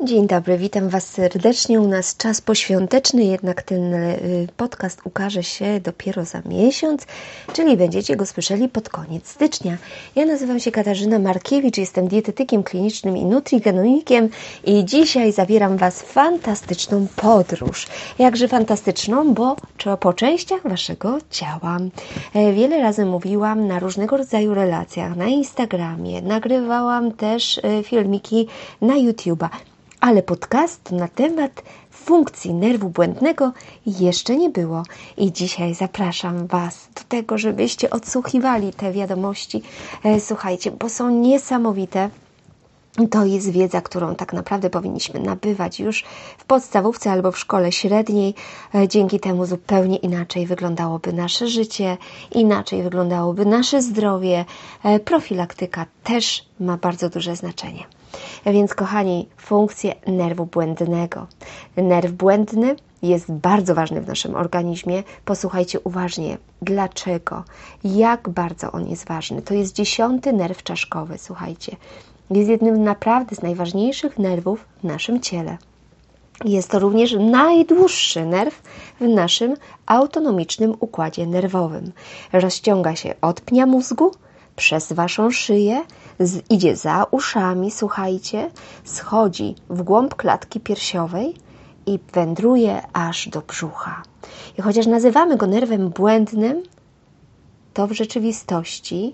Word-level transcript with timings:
Dzień 0.00 0.26
dobry, 0.26 0.58
witam 0.58 0.88
Was 0.88 1.08
serdecznie. 1.08 1.80
U 1.80 1.88
nas 1.88 2.16
czas 2.16 2.40
poświąteczny, 2.40 3.24
jednak 3.24 3.62
ten 3.62 3.94
y, 3.94 4.48
podcast 4.56 5.00
ukaże 5.04 5.42
się 5.42 5.80
dopiero 5.80 6.24
za 6.24 6.42
miesiąc, 6.44 7.06
czyli 7.52 7.76
będziecie 7.76 8.16
go 8.16 8.26
słyszeli 8.26 8.68
pod 8.68 8.88
koniec 8.88 9.28
stycznia. 9.28 9.76
Ja 10.16 10.26
nazywam 10.26 10.60
się 10.60 10.70
Katarzyna 10.70 11.18
Markiewicz, 11.18 11.76
jestem 11.76 12.08
dietetykiem 12.08 12.62
klinicznym 12.62 13.16
i 13.16 13.24
nutrigenonikiem 13.24 14.28
i 14.64 14.84
dzisiaj 14.84 15.32
zabieram 15.32 15.76
Was 15.76 16.02
fantastyczną 16.02 17.06
podróż. 17.16 17.86
Jakże 18.18 18.48
fantastyczną, 18.48 19.34
bo 19.34 19.56
po 20.00 20.12
częściach 20.12 20.62
Waszego 20.68 21.18
ciała. 21.30 21.78
E, 22.34 22.52
wiele 22.52 22.80
razy 22.82 23.04
mówiłam 23.04 23.66
na 23.66 23.78
różnego 23.78 24.16
rodzaju 24.16 24.54
relacjach, 24.54 25.16
na 25.16 25.26
Instagramie, 25.26 26.22
nagrywałam 26.22 27.12
też 27.12 27.60
e, 27.62 27.82
filmiki 27.82 28.48
na 28.80 28.94
YouTube'a 28.94 29.48
ale 30.06 30.22
podcastu 30.22 30.94
na 30.94 31.08
temat 31.08 31.62
funkcji 31.90 32.54
nerwu 32.54 32.88
błędnego 32.88 33.52
jeszcze 33.86 34.36
nie 34.36 34.50
było. 34.50 34.82
I 35.16 35.32
dzisiaj 35.32 35.74
zapraszam 35.74 36.46
Was 36.46 36.88
do 36.94 37.02
tego, 37.08 37.38
żebyście 37.38 37.90
odsłuchiwali 37.90 38.72
te 38.72 38.92
wiadomości. 38.92 39.62
E, 40.04 40.20
słuchajcie, 40.20 40.70
bo 40.70 40.88
są 40.88 41.10
niesamowite. 41.10 42.10
To 43.10 43.24
jest 43.24 43.50
wiedza, 43.50 43.80
którą 43.80 44.14
tak 44.14 44.32
naprawdę 44.32 44.70
powinniśmy 44.70 45.20
nabywać 45.20 45.80
już 45.80 46.04
w 46.38 46.44
podstawówce 46.44 47.10
albo 47.10 47.32
w 47.32 47.38
szkole 47.38 47.72
średniej. 47.72 48.34
E, 48.74 48.88
dzięki 48.88 49.20
temu 49.20 49.46
zupełnie 49.46 49.96
inaczej 49.96 50.46
wyglądałoby 50.46 51.12
nasze 51.12 51.48
życie, 51.48 51.96
inaczej 52.32 52.82
wyglądałoby 52.82 53.46
nasze 53.46 53.82
zdrowie. 53.82 54.44
E, 54.84 55.00
profilaktyka 55.00 55.86
też 56.04 56.44
ma 56.60 56.76
bardzo 56.76 57.08
duże 57.08 57.36
znaczenie. 57.36 57.95
Więc, 58.46 58.74
kochani, 58.74 59.28
funkcje 59.36 59.94
nerwu 60.06 60.46
błędnego. 60.46 61.26
Nerw 61.76 62.12
błędny 62.12 62.76
jest 63.02 63.32
bardzo 63.32 63.74
ważny 63.74 64.00
w 64.00 64.08
naszym 64.08 64.34
organizmie. 64.34 65.02
Posłuchajcie 65.24 65.80
uważnie, 65.80 66.38
dlaczego, 66.62 67.44
jak 67.84 68.28
bardzo 68.28 68.72
on 68.72 68.88
jest 68.88 69.08
ważny. 69.08 69.42
To 69.42 69.54
jest 69.54 69.74
dziesiąty 69.74 70.32
nerw 70.32 70.62
czaszkowy, 70.62 71.18
słuchajcie. 71.18 71.76
Jest 72.30 72.50
jednym 72.50 72.84
naprawdę 72.84 73.36
z 73.36 73.42
najważniejszych 73.42 74.18
nerwów 74.18 74.66
w 74.80 74.84
naszym 74.84 75.20
ciele. 75.20 75.58
Jest 76.44 76.70
to 76.70 76.78
również 76.78 77.16
najdłuższy 77.20 78.26
nerw 78.26 78.62
w 79.00 79.08
naszym 79.08 79.54
autonomicznym 79.86 80.74
układzie 80.80 81.26
nerwowym. 81.26 81.92
Rozciąga 82.32 82.96
się 82.96 83.14
od 83.20 83.40
pnia 83.40 83.66
mózgu 83.66 84.10
przez 84.56 84.92
waszą 84.92 85.30
szyję, 85.30 85.84
idzie 86.50 86.76
za 86.76 87.06
uszami, 87.10 87.70
słuchajcie, 87.70 88.50
schodzi 88.84 89.54
w 89.70 89.82
głąb 89.82 90.14
klatki 90.14 90.60
piersiowej 90.60 91.34
i 91.86 91.98
wędruje 92.12 92.82
aż 92.92 93.28
do 93.28 93.40
brzucha. 93.40 94.02
I 94.58 94.62
chociaż 94.62 94.86
nazywamy 94.86 95.36
go 95.36 95.46
nerwem 95.46 95.90
błędnym, 95.90 96.62
to 97.74 97.86
w 97.86 97.92
rzeczywistości 97.92 99.12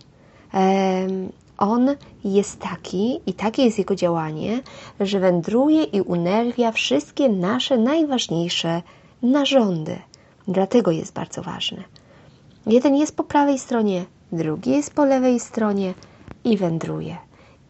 on 1.58 1.96
jest 2.24 2.60
taki 2.60 3.20
i 3.26 3.34
takie 3.34 3.64
jest 3.64 3.78
jego 3.78 3.94
działanie, 3.94 4.60
że 5.00 5.20
wędruje 5.20 5.82
i 5.84 6.00
unerwia 6.00 6.72
wszystkie 6.72 7.28
nasze 7.28 7.78
najważniejsze 7.78 8.82
narządy. 9.22 9.98
Dlatego 10.48 10.90
jest 10.90 11.12
bardzo 11.12 11.42
ważny. 11.42 11.84
Jeden 12.66 12.96
jest 12.96 13.16
po 13.16 13.24
prawej 13.24 13.58
stronie, 13.58 14.04
drugi 14.32 14.70
jest 14.70 14.94
po 14.94 15.04
lewej 15.04 15.40
stronie 15.40 15.94
i 16.44 16.56
wędruje. 16.56 17.16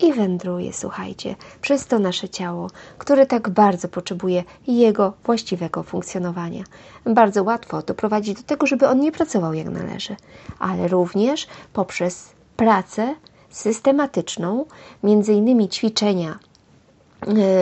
I 0.00 0.12
wędruje, 0.12 0.72
słuchajcie, 0.72 1.36
przez 1.60 1.86
to 1.86 1.98
nasze 1.98 2.28
ciało, 2.28 2.70
które 2.98 3.26
tak 3.26 3.50
bardzo 3.50 3.88
potrzebuje 3.88 4.44
jego 4.66 5.12
właściwego 5.24 5.82
funkcjonowania. 5.82 6.64
Bardzo 7.04 7.42
łatwo 7.42 7.82
doprowadzić 7.82 8.36
do 8.36 8.42
tego, 8.42 8.66
żeby 8.66 8.88
on 8.88 9.00
nie 9.00 9.12
pracował 9.12 9.54
jak 9.54 9.68
należy, 9.68 10.16
ale 10.58 10.88
również 10.88 11.46
poprzez 11.72 12.32
pracę 12.56 13.14
systematyczną, 13.50 14.64
między 15.02 15.32
innymi 15.32 15.68
ćwiczenia 15.68 16.38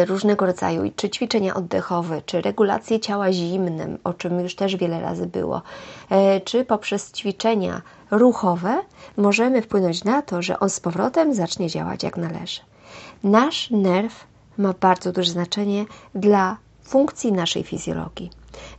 różnego 0.06 0.46
rodzaju, 0.46 0.92
czy 0.96 1.10
ćwiczenia 1.10 1.54
oddechowe, 1.54 2.22
czy 2.26 2.40
regulacje 2.40 3.00
ciała 3.00 3.32
zimnym, 3.32 3.98
o 4.04 4.14
czym 4.14 4.40
już 4.40 4.54
też 4.54 4.76
wiele 4.76 5.00
razy 5.00 5.26
było, 5.26 5.62
e, 6.10 6.40
czy 6.40 6.64
poprzez 6.64 7.12
ćwiczenia 7.12 7.82
ruchowe 8.10 8.78
możemy 9.16 9.62
wpłynąć 9.62 10.04
na 10.04 10.22
to, 10.22 10.42
że 10.42 10.60
on 10.60 10.70
z 10.70 10.80
powrotem 10.80 11.34
zacznie 11.34 11.68
działać 11.68 12.02
jak 12.02 12.16
należy. 12.16 12.60
Nasz 13.24 13.70
nerw 13.70 14.26
ma 14.58 14.74
bardzo 14.80 15.12
duże 15.12 15.30
znaczenie 15.30 15.84
dla 16.14 16.56
funkcji 16.82 17.32
naszej 17.32 17.64
fizjologii, 17.64 18.30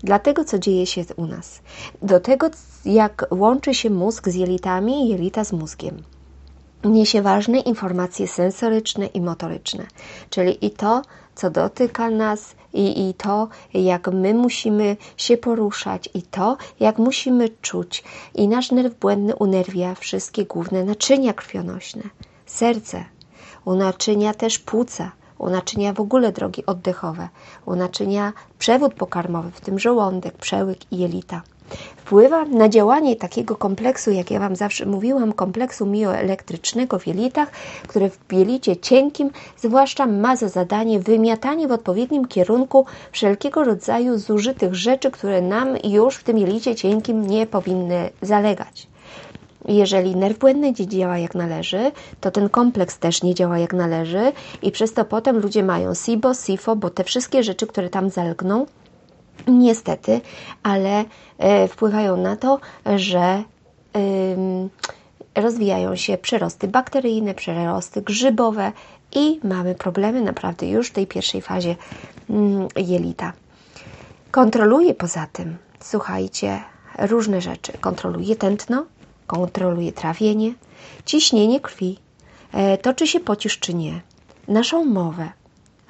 dla 0.03 0.20
tego, 0.20 0.46
co 0.46 0.59
dzieje 0.59 0.86
się 0.86 1.03
u 1.16 1.25
nas, 1.25 1.62
do 2.02 2.20
tego, 2.20 2.50
jak 2.86 3.25
łączy 3.31 3.74
się 3.74 3.90
mózg 3.90 4.30
z 4.30 4.36
jelitami 4.36 5.06
i 5.06 5.09
jelita 5.09 5.44
z 5.44 5.53
mózgiem 5.53 6.03
niesie 6.84 7.22
ważne 7.22 7.59
informacje 7.59 8.28
sensoryczne 8.28 9.06
i 9.06 9.22
motoryczne, 9.22 9.86
czyli 10.30 10.66
i 10.66 10.72
to, 10.72 11.02
co 11.36 11.50
dotyka 11.50 12.09
nas, 12.09 12.56
i, 12.74 13.09
i 13.09 13.14
to, 13.14 13.47
jak 13.74 14.08
my 14.08 14.34
musimy 14.34 14.97
się 15.18 15.38
poruszać, 15.38 16.09
i 16.14 16.22
to, 16.22 16.58
jak 16.80 16.97
musimy 16.97 17.50
czuć. 17.50 18.03
I 18.36 18.47
nasz 18.47 18.72
nerw 18.72 19.00
błędny 19.00 19.36
unerwia 19.36 19.96
wszystkie 19.96 20.46
główne 20.46 20.84
naczynia 20.84 21.34
krwionośne, 21.34 22.02
serce, 22.46 23.06
unaczynia 23.66 24.34
też 24.34 24.59
płuca, 24.59 25.12
unaczynia 25.38 25.94
w 25.94 26.00
ogóle 26.00 26.31
drogi 26.31 26.66
oddechowe, 26.66 27.30
unaczynia 27.66 28.34
przewód 28.59 28.94
pokarmowy, 28.94 29.52
w 29.52 29.62
tym 29.62 29.80
żołądek, 29.80 30.38
przełyk 30.38 30.91
i 30.91 30.97
jelita 30.97 31.41
wpływa 31.98 32.46
na 32.46 32.70
działanie 32.70 33.16
takiego 33.16 33.56
kompleksu, 33.56 34.12
jak 34.12 34.32
ja 34.32 34.40
Wam 34.40 34.56
zawsze 34.56 34.86
mówiłam, 34.86 35.34
kompleksu 35.34 35.86
mioelektrycznego 35.86 37.00
w 37.00 37.08
jelitach, 37.08 37.52
które 37.88 38.09
w 38.09 38.34
jelicie 38.34 38.78
cienkim 38.78 39.30
zwłaszcza 39.58 40.06
ma 40.06 40.36
za 40.36 40.50
zadanie 40.50 41.00
wymiatanie 41.00 41.68
w 41.68 41.72
odpowiednim 41.72 42.28
kierunku 42.28 42.86
wszelkiego 43.12 43.64
rodzaju 43.64 44.18
zużytych 44.18 44.76
rzeczy, 44.76 45.12
które 45.12 45.42
nam 45.42 45.78
już 45.84 46.16
w 46.16 46.24
tym 46.24 46.38
jelicie 46.38 46.76
cienkim 46.76 47.28
nie 47.28 47.48
powinny 47.48 48.09
zalegać. 48.22 48.88
Jeżeli 49.68 50.16
nerw 50.16 50.40
błędny 50.40 50.74
nie 50.80 50.88
działa 50.88 51.18
jak 51.18 51.36
należy, 51.36 51.92
to 52.22 52.32
ten 52.32 52.50
kompleks 52.50 53.00
też 53.00 53.24
nie 53.24 53.36
działa 53.36 53.58
jak 53.58 53.74
należy 53.74 54.32
i 54.62 54.72
przez 54.72 54.94
to 54.94 55.06
potem 55.06 55.40
ludzie 55.40 55.64
mają 55.64 55.96
SIBO, 55.96 56.34
SIFO, 56.34 56.76
bo 56.76 56.90
te 56.90 57.03
wszystkie 57.03 57.44
rzeczy, 57.44 57.68
które 57.68 57.90
tam 57.90 58.09
zalgną, 58.09 58.66
niestety, 59.47 60.22
ale 60.63 61.06
e, 61.38 61.68
wpływają 61.68 62.18
na 62.18 62.35
to, 62.35 62.59
że 62.96 63.44
rozwijają 65.35 65.96
się 65.96 66.18
przyrosty 66.18 66.68
bakteryjne, 66.68 67.34
przyrosty 67.34 68.02
grzybowe 68.02 68.72
i 69.12 69.40
mamy 69.44 69.75
problemy 69.75 70.22
naprawdę 70.22 70.68
już 70.68 70.90
w 70.90 70.91
tej 70.91 71.07
pierwszej 71.07 71.41
fazie 71.41 71.75
mm, 72.29 72.68
jelita. 72.75 73.34
Kontroluje 74.31 74.94
poza 74.94 75.28
tym, 75.34 75.58
słuchajcie, 75.79 76.63
różne 77.00 77.41
rzeczy. 77.41 77.73
Kontroluje 77.73 78.35
tętno, 78.35 78.85
kontroluje 79.28 79.91
trawienie, 79.91 80.53
ciśnienie 81.06 81.59
krwi, 81.59 82.00
e, 82.53 82.78
toczy 82.78 83.08
się 83.08 83.19
pocisz 83.19 83.59
czy 83.59 83.73
nie, 83.73 84.02
naszą 84.47 84.85
mowę, 84.85 85.29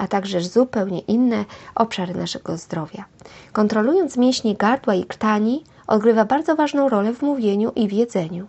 a 0.02 0.08
także 0.08 0.42
zupełnie 0.42 1.00
inne 1.00 1.46
obszary 1.76 2.14
naszego 2.14 2.58
zdrowia. 2.58 3.06
Kontrolując 3.54 4.18
mięśnie 4.18 4.56
gardła 4.56 4.96
i 4.96 5.04
krtani, 5.04 5.64
odgrywa 5.88 6.26
bardzo 6.26 6.56
ważną 6.56 6.90
rolę 6.90 7.14
w 7.14 7.22
mówieniu 7.22 7.72
i 7.76 7.88
w 7.88 7.92
jedzeniu. 7.92 8.48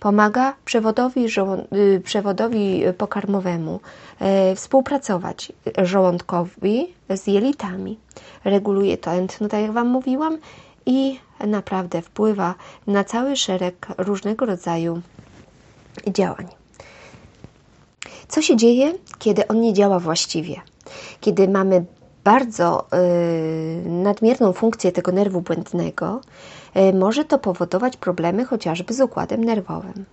Pomaga 0.00 0.54
przewodowi, 0.64 1.26
y, 1.72 2.00
przewodowi 2.04 2.82
pokarmowemu 2.98 3.80
e, 4.20 4.54
współpracować 4.54 5.52
żołądkowi 5.82 6.94
z 7.10 7.26
jelitami. 7.26 7.98
Reguluje 8.44 8.96
tętno, 8.96 9.48
tak 9.48 9.60
jak 9.60 9.72
Wam 9.72 9.88
mówiłam, 9.88 10.38
i 10.86 11.20
naprawdę 11.46 12.02
wpływa 12.02 12.54
na 12.86 13.04
cały 13.04 13.36
szereg 13.36 13.86
różnego 13.98 14.46
rodzaju 14.46 15.00
działań. 16.06 16.57
Co 18.28 18.42
się 18.42 18.56
dzieje, 18.56 18.92
kiedy 19.18 19.48
on 19.48 19.60
nie 19.60 19.72
działa 19.72 19.98
właściwie? 19.98 20.60
Kiedy 21.20 21.48
mamy 21.48 21.84
bardzo 22.24 22.86
y, 23.86 23.88
nadmierną 23.88 24.52
funkcję 24.52 24.92
tego 24.92 25.12
nerwu 25.12 25.40
błędnego, 25.40 26.20
y, 26.76 26.92
może 26.92 27.24
to 27.24 27.38
powodować 27.38 27.96
problemy 27.96 28.44
chociażby 28.44 28.94
z 28.94 29.00
układem 29.00 29.44
nerwowym. 29.44 30.04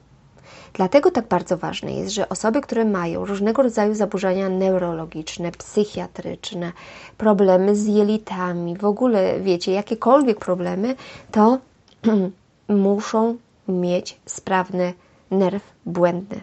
Dlatego 0.73 1.11
tak 1.11 1.27
bardzo 1.27 1.57
ważne 1.57 1.91
jest, 1.91 2.13
że 2.13 2.29
osoby, 2.29 2.61
które 2.61 2.85
mają 2.85 3.25
różnego 3.25 3.63
rodzaju 3.63 3.95
zaburzenia 3.95 4.49
neurologiczne, 4.49 5.51
psychiatryczne, 5.51 6.71
problemy 7.17 7.75
z 7.75 7.87
jelitami, 7.87 8.77
w 8.77 8.85
ogóle 8.85 9.39
wiecie, 9.39 9.71
jakiekolwiek 9.71 10.39
problemy, 10.39 10.95
to 11.31 11.59
muszą 12.69 13.37
mieć 13.67 14.19
sprawny 14.25 14.93
nerw 15.31 15.63
błędny. 15.85 16.41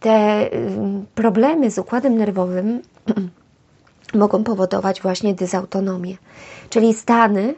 Te 0.00 0.50
problemy 1.14 1.70
z 1.70 1.78
układem 1.78 2.16
nerwowym 2.16 2.82
mogą 4.14 4.44
powodować 4.44 5.02
właśnie 5.02 5.34
dysautonomię, 5.34 6.16
czyli 6.70 6.94
stany, 6.94 7.54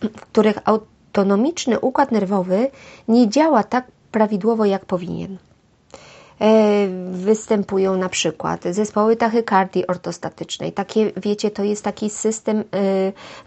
w 0.00 0.20
których 0.20 0.58
autonomiczny 0.64 1.80
układ 1.80 2.12
nerwowy 2.12 2.70
nie 3.08 3.28
działa 3.28 3.62
tak 3.62 3.86
prawidłowo, 4.12 4.64
jak 4.64 4.84
powinien. 4.84 5.38
E, 6.40 6.88
występują 7.12 7.96
na 7.96 8.08
przykład 8.08 8.64
zespoły 8.64 9.16
tachykardii 9.16 9.86
ortostatycznej. 9.86 10.72
Takie, 10.72 11.12
wiecie, 11.16 11.50
to 11.50 11.64
jest 11.64 11.84
taki 11.84 12.10
system, 12.10 12.58
e, 12.58 12.62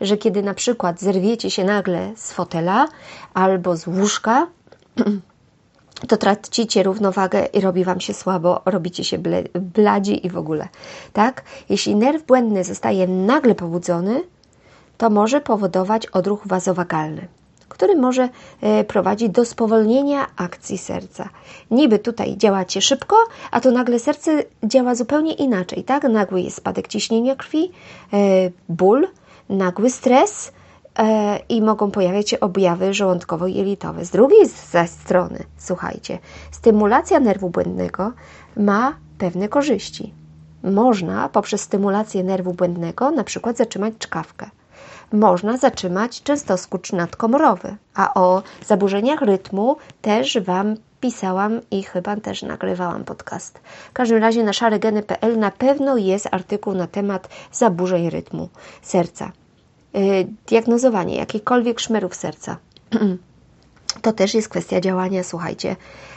że 0.01 0.17
kiedy 0.17 0.43
na 0.43 0.53
przykład 0.53 0.99
zerwiecie 0.99 1.51
się 1.51 1.63
nagle 1.63 2.11
z 2.15 2.31
fotela 2.31 2.87
albo 3.33 3.77
z 3.77 3.87
łóżka, 3.87 4.47
to 6.07 6.17
tracicie 6.17 6.83
równowagę 6.83 7.45
i 7.45 7.61
robi 7.61 7.83
Wam 7.83 7.99
się 7.99 8.13
słabo, 8.13 8.61
robicie 8.65 9.03
się 9.03 9.17
bladzi 9.53 10.25
i 10.25 10.29
w 10.29 10.37
ogóle. 10.37 10.67
Tak? 11.13 11.43
Jeśli 11.69 11.95
nerw 11.95 12.25
błędny 12.25 12.63
zostaje 12.63 13.07
nagle 13.07 13.55
pobudzony, 13.55 14.23
to 14.97 15.09
może 15.09 15.41
powodować 15.41 16.05
odruch 16.07 16.47
wazowagalny 16.47 17.27
który 17.73 17.95
może 17.95 18.29
e, 18.61 18.83
prowadzić 18.83 19.29
do 19.29 19.45
spowolnienia 19.45 20.27
akcji 20.35 20.77
serca. 20.77 21.29
Niby 21.71 21.99
tutaj 21.99 22.37
działacie 22.37 22.81
szybko, 22.81 23.15
a 23.51 23.61
to 23.61 23.71
nagle 23.71 23.99
serce 23.99 24.43
działa 24.63 24.95
zupełnie 24.95 25.33
inaczej, 25.33 25.83
tak? 25.83 26.03
Nagły 26.03 26.41
jest 26.41 26.57
spadek 26.57 26.87
ciśnienia 26.87 27.35
krwi, 27.35 27.71
e, 28.13 28.17
ból, 28.69 29.07
nagły 29.49 29.89
stres 29.89 30.51
i 31.49 31.61
mogą 31.61 31.91
pojawiać 31.91 32.29
się 32.29 32.39
objawy 32.39 32.93
żołądkowo-jelitowe. 32.93 34.05
Z 34.05 34.09
drugiej 34.09 34.47
zaś 34.71 34.89
strony, 34.89 35.43
słuchajcie, 35.57 36.19
stymulacja 36.51 37.19
nerwu 37.19 37.49
błędnego 37.49 38.11
ma 38.57 38.95
pewne 39.17 39.47
korzyści. 39.47 40.13
Można 40.63 41.29
poprzez 41.29 41.61
stymulację 41.61 42.23
nerwu 42.23 42.53
błędnego 42.53 43.11
na 43.11 43.23
przykład 43.23 43.57
zatrzymać 43.57 43.93
czkawkę 43.99 44.49
można 45.13 45.57
zatrzymać 45.57 46.23
częstoskurcz 46.23 46.91
nadkomorowy. 46.91 47.75
A 47.95 48.13
o 48.13 48.43
zaburzeniach 48.65 49.21
rytmu 49.21 49.77
też 50.01 50.39
Wam 50.39 50.75
pisałam 51.01 51.61
i 51.71 51.83
chyba 51.83 52.15
też 52.15 52.41
nagrywałam 52.41 53.03
podcast. 53.03 53.59
W 53.89 53.93
każdym 53.93 54.17
razie 54.17 54.43
na 54.43 54.53
szaregeny.pl 54.53 55.39
na 55.39 55.51
pewno 55.51 55.97
jest 55.97 56.27
artykuł 56.31 56.73
na 56.73 56.87
temat 56.87 57.29
zaburzeń 57.51 58.09
rytmu 58.09 58.49
serca. 58.81 59.31
Yy, 59.93 60.27
diagnozowanie 60.47 61.15
jakichkolwiek 61.15 61.79
szmerów 61.79 62.15
serca. 62.15 62.57
to 64.01 64.11
też 64.13 64.33
jest 64.33 64.49
kwestia 64.49 64.81
działania, 64.81 65.23
słuchajcie, 65.23 65.75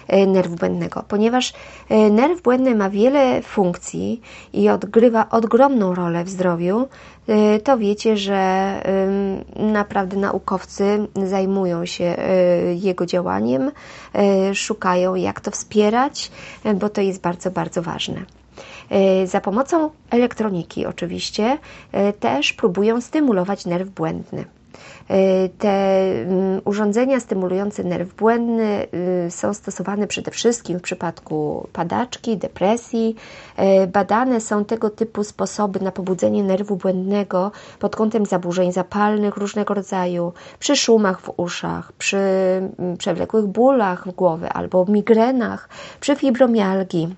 e, 0.08 0.26
nerwu 0.26 0.56
błędnego, 0.56 1.05
ponieważ 1.08 1.52
e, 1.88 2.11
nerw 2.11 2.43
błędny 2.43 2.75
ma 2.75 2.90
wiele 2.90 3.43
funkcji 3.43 4.20
i 4.52 4.69
odgrywa 4.69 5.26
ogromną 5.31 5.94
rolę 5.94 6.25
w 6.25 6.28
zdrowiu, 6.28 6.88
to 7.64 7.78
wiecie, 7.78 8.17
że 8.17 8.73
naprawdę 9.56 10.17
naukowcy 10.17 11.08
zajmują 11.25 11.87
się 11.87 12.17
jego 12.75 13.06
działaniem, 13.06 13.70
szukają 14.55 15.14
jak 15.14 15.40
to 15.40 15.50
wspierać, 15.50 16.31
bo 16.75 16.88
to 16.88 17.00
jest 17.00 17.20
bardzo, 17.20 17.50
bardzo 17.50 17.82
ważne. 17.82 18.36
Za 19.25 19.41
pomocą 19.41 19.91
elektroniki, 20.11 20.87
oczywiście, 20.87 21.59
też 22.21 22.53
próbują 22.53 23.00
stymulować 23.00 23.67
nerw 23.67 23.91
błędny. 23.91 24.44
Y, 25.11 25.49
te 25.59 25.69
mm, 26.23 26.61
urządzenia 26.65 27.21
stymulujące 27.21 27.85
nerw 27.85 28.15
błędny 28.15 28.87
y, 29.27 29.31
są 29.31 29.55
stosowane 29.55 30.06
przede 30.06 30.31
wszystkim 30.31 30.79
w 30.79 30.83
przypadku 30.83 31.69
padaczki, 31.73 32.37
depresji. 32.37 33.17
Badane 33.93 34.41
są 34.41 34.65
tego 34.65 34.91
typu 34.91 35.25
sposoby 35.25 35.81
na 35.81 35.93
pobudzenie 35.93 36.44
nerwu 36.44 36.77
błędnego 36.77 37.53
pod 37.79 37.97
kątem 37.97 38.27
zaburzeń 38.27 38.73
zapalnych 38.73 39.37
różnego 39.37 39.75
rodzaju, 39.75 40.33
przy 40.59 40.77
szumach 40.77 41.21
w 41.21 41.31
uszach, 41.37 41.93
przy 41.93 42.19
mm, 42.79 42.97
przewlekłych 42.97 43.47
bólach 43.47 44.15
głowy 44.15 44.49
albo 44.49 44.85
migrenach, 44.88 45.69
przy 46.00 46.17
fibromialgii 46.17 47.15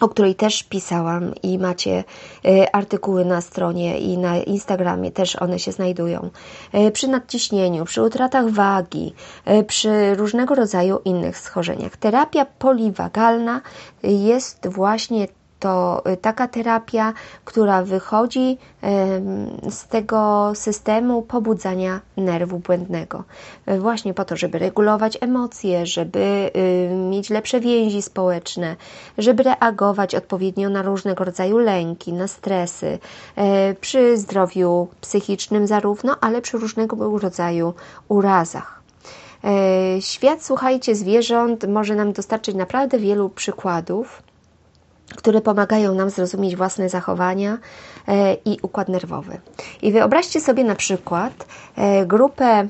o 0.00 0.08
której 0.08 0.34
też 0.34 0.62
pisałam 0.62 1.34
i 1.42 1.58
macie 1.58 2.04
e, 2.44 2.76
artykuły 2.76 3.24
na 3.24 3.40
stronie 3.40 3.98
i 3.98 4.18
na 4.18 4.36
Instagramie 4.36 5.10
też 5.10 5.36
one 5.36 5.58
się 5.58 5.72
znajdują. 5.72 6.30
E, 6.72 6.90
przy 6.90 7.08
nadciśnieniu, 7.08 7.84
przy 7.84 8.02
utratach 8.02 8.50
wagi, 8.50 9.14
e, 9.44 9.64
przy 9.64 10.14
różnego 10.14 10.54
rodzaju 10.54 10.98
innych 11.04 11.38
schorzeniach. 11.38 11.96
Terapia 11.96 12.44
poliwagalna 12.44 13.60
jest 14.02 14.68
właśnie 14.68 15.28
to 15.64 16.02
y, 16.12 16.16
taka 16.16 16.48
terapia, 16.48 17.12
która 17.44 17.82
wychodzi 17.82 18.58
z 19.70 19.86
tego 19.88 20.52
systemu 20.54 21.22
pobudzania 21.22 22.00
nerwu 22.16 22.58
błędnego. 22.58 23.24
Y, 23.68 23.80
właśnie 23.80 24.14
po 24.14 24.24
to, 24.24 24.36
żeby 24.36 24.58
regulować 24.58 25.18
emocje, 25.20 25.86
żeby 25.86 26.50
y, 26.56 26.94
mieć 27.10 27.30
lepsze 27.30 27.60
więzi 27.60 28.02
społeczne, 28.02 28.76
żeby 29.18 29.42
reagować 29.42 30.14
odpowiednio 30.14 30.70
na 30.70 30.82
różnego 30.82 31.24
rodzaju 31.24 31.58
lęki, 31.58 32.12
na 32.12 32.28
stresy, 32.28 32.98
przy 33.80 34.18
zdrowiu 34.18 34.88
psychicznym 35.00 35.66
zarówno, 35.66 36.16
ale 36.20 36.42
przy 36.42 36.58
różnego 36.58 37.18
rodzaju 37.18 37.74
urazach. 38.08 38.82
Świat, 40.00 40.44
słuchajcie, 40.44 40.94
zwierząt 40.94 41.68
może 41.68 41.94
nam 41.94 42.12
dostarczyć 42.12 42.54
naprawdę 42.54 42.98
wielu 42.98 43.28
przykładów 43.28 44.22
które 45.16 45.40
pomagają 45.40 45.94
nam 45.94 46.10
zrozumieć 46.10 46.56
własne 46.56 46.88
zachowania 46.88 47.58
e, 48.08 48.34
i 48.44 48.58
układ 48.62 48.88
nerwowy. 48.88 49.38
I 49.82 49.92
wyobraźcie 49.92 50.40
sobie 50.40 50.64
na 50.64 50.74
przykład 50.74 51.46
e, 51.76 52.06
grupę 52.06 52.68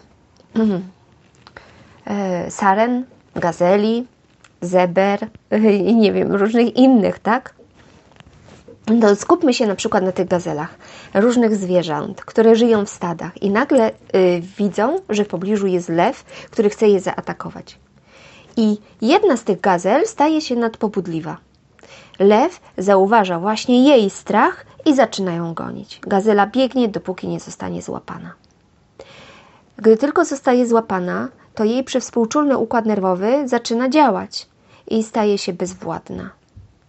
e, 2.06 2.50
saren, 2.50 3.04
gazeli, 3.34 4.06
zeber 4.60 5.28
i 5.88 5.94
nie 5.94 6.12
wiem, 6.12 6.32
różnych 6.32 6.76
innych, 6.76 7.18
tak? 7.18 7.54
To 9.00 9.16
skupmy 9.16 9.54
się 9.54 9.66
na 9.66 9.74
przykład 9.74 10.04
na 10.04 10.12
tych 10.12 10.28
gazelach, 10.28 10.74
różnych 11.14 11.56
zwierząt, 11.56 12.24
które 12.24 12.56
żyją 12.56 12.84
w 12.84 12.90
stadach 12.90 13.42
i 13.42 13.50
nagle 13.50 13.90
widzą, 14.58 15.00
że 15.08 15.24
w 15.24 15.28
pobliżu 15.28 15.66
jest 15.66 15.88
lew, 15.88 16.24
który 16.50 16.70
chce 16.70 16.88
je 16.88 17.00
zaatakować. 17.00 17.78
I 18.56 18.78
jedna 19.02 19.36
z 19.36 19.44
tych 19.44 19.60
gazel 19.60 20.06
staje 20.06 20.40
się 20.40 20.56
nadpobudliwa 20.56 21.36
Lew 22.18 22.60
zauważa 22.78 23.38
właśnie 23.38 23.84
jej 23.84 24.10
strach 24.10 24.66
i 24.86 24.94
zaczyna 24.94 25.32
ją 25.32 25.54
gonić. 25.54 26.00
Gazela 26.02 26.46
biegnie, 26.46 26.88
dopóki 26.88 27.28
nie 27.28 27.40
zostanie 27.40 27.82
złapana. 27.82 28.32
Gdy 29.76 29.96
tylko 29.96 30.24
zostaje 30.24 30.66
złapana, 30.66 31.28
to 31.54 31.64
jej 31.64 31.84
przewspółczulny 31.84 32.58
układ 32.58 32.86
nerwowy 32.86 33.48
zaczyna 33.48 33.88
działać 33.88 34.46
i 34.88 35.02
staje 35.02 35.38
się 35.38 35.52
bezwładna. 35.52 36.30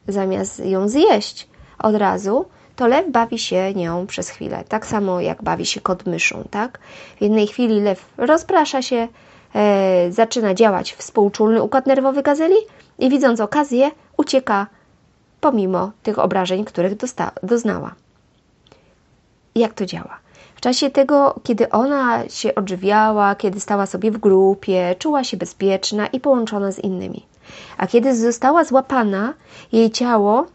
Zamiast 0.07 0.65
ją 0.65 0.87
zjeść 0.87 1.47
od 1.79 1.95
razu, 1.95 2.45
to 2.75 2.87
lew 2.87 3.11
bawi 3.11 3.39
się 3.39 3.73
nią 3.73 4.07
przez 4.07 4.29
chwilę, 4.29 4.63
tak 4.69 4.87
samo 4.87 5.21
jak 5.21 5.43
bawi 5.43 5.65
się 5.65 5.81
kot 5.81 6.05
myszą, 6.05 6.43
tak? 6.51 6.79
W 7.17 7.21
jednej 7.21 7.47
chwili 7.47 7.81
lew 7.81 8.05
rozprasza 8.17 8.81
się, 8.81 9.07
e, 9.55 10.11
zaczyna 10.11 10.53
działać 10.53 10.93
współczulny 10.93 11.63
układ 11.63 11.85
nerwowy 11.85 12.23
gazeli 12.23 12.55
i 12.99 13.09
widząc 13.09 13.39
okazję, 13.39 13.91
ucieka 14.17 14.67
pomimo 15.41 15.91
tych 16.03 16.19
obrażeń, 16.19 16.65
których 16.65 16.93
doznała. 17.43 17.95
Jak 19.55 19.73
to 19.73 19.85
działa? 19.85 20.17
W 20.55 20.61
czasie 20.61 20.89
tego, 20.89 21.39
kiedy 21.43 21.69
ona 21.69 22.29
się 22.29 22.55
odżywiała, 22.55 23.35
kiedy 23.35 23.59
stała 23.59 23.85
sobie 23.85 24.11
w 24.11 24.17
grupie, 24.17 24.95
czuła 24.99 25.23
się 25.23 25.37
bezpieczna 25.37 26.07
i 26.07 26.19
połączona 26.19 26.71
z 26.71 26.79
innymi. 26.79 27.25
A 27.77 27.87
kiedy 27.87 28.15
została 28.15 28.63
złapana, 28.63 29.33
jej 29.71 29.91
ciało 29.91 30.45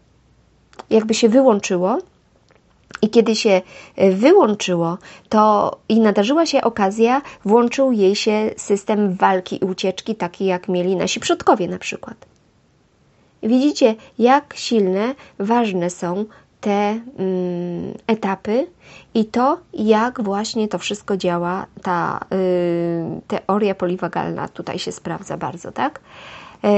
jakby 0.91 1.15
się 1.15 1.29
wyłączyło, 1.29 1.99
i 3.03 3.11
kiedy 3.11 3.37
się 3.37 3.63
e, 3.97 4.11
wyłączyło, 4.11 4.99
to 5.29 5.77
i 5.89 6.01
nadarzyła 6.01 6.47
się 6.47 6.63
okazja, 6.63 7.23
włączył 7.45 7.93
jej 7.93 8.17
się 8.17 8.51
system 8.57 9.15
walki 9.15 9.65
i 9.65 9.67
ucieczki, 9.67 10.15
taki 10.15 10.45
jak 10.45 10.69
mieli 10.69 10.97
nasi 10.97 11.21
przodkowie 11.21 11.69
na 11.69 11.79
przykład. 11.79 12.17
Widzicie, 13.43 13.95
jak 14.19 14.55
silne, 14.57 15.15
ważne 15.39 15.91
są 15.91 16.25
te 16.61 16.71
mm, 17.19 17.95
etapy 18.07 18.67
i 19.15 19.25
to, 19.25 19.59
jak 19.75 20.23
właśnie 20.23 20.69
to 20.69 20.79
wszystko 20.79 21.17
działa, 21.17 21.67
ta 21.83 22.21
y, 22.33 23.21
teoria 23.27 23.75
poliwagalna 23.75 24.49
tutaj 24.49 24.79
się 24.79 24.93
sprawdza 24.93 25.37
bardzo, 25.37 25.73
tak? 25.73 26.01
Y, 26.65 26.69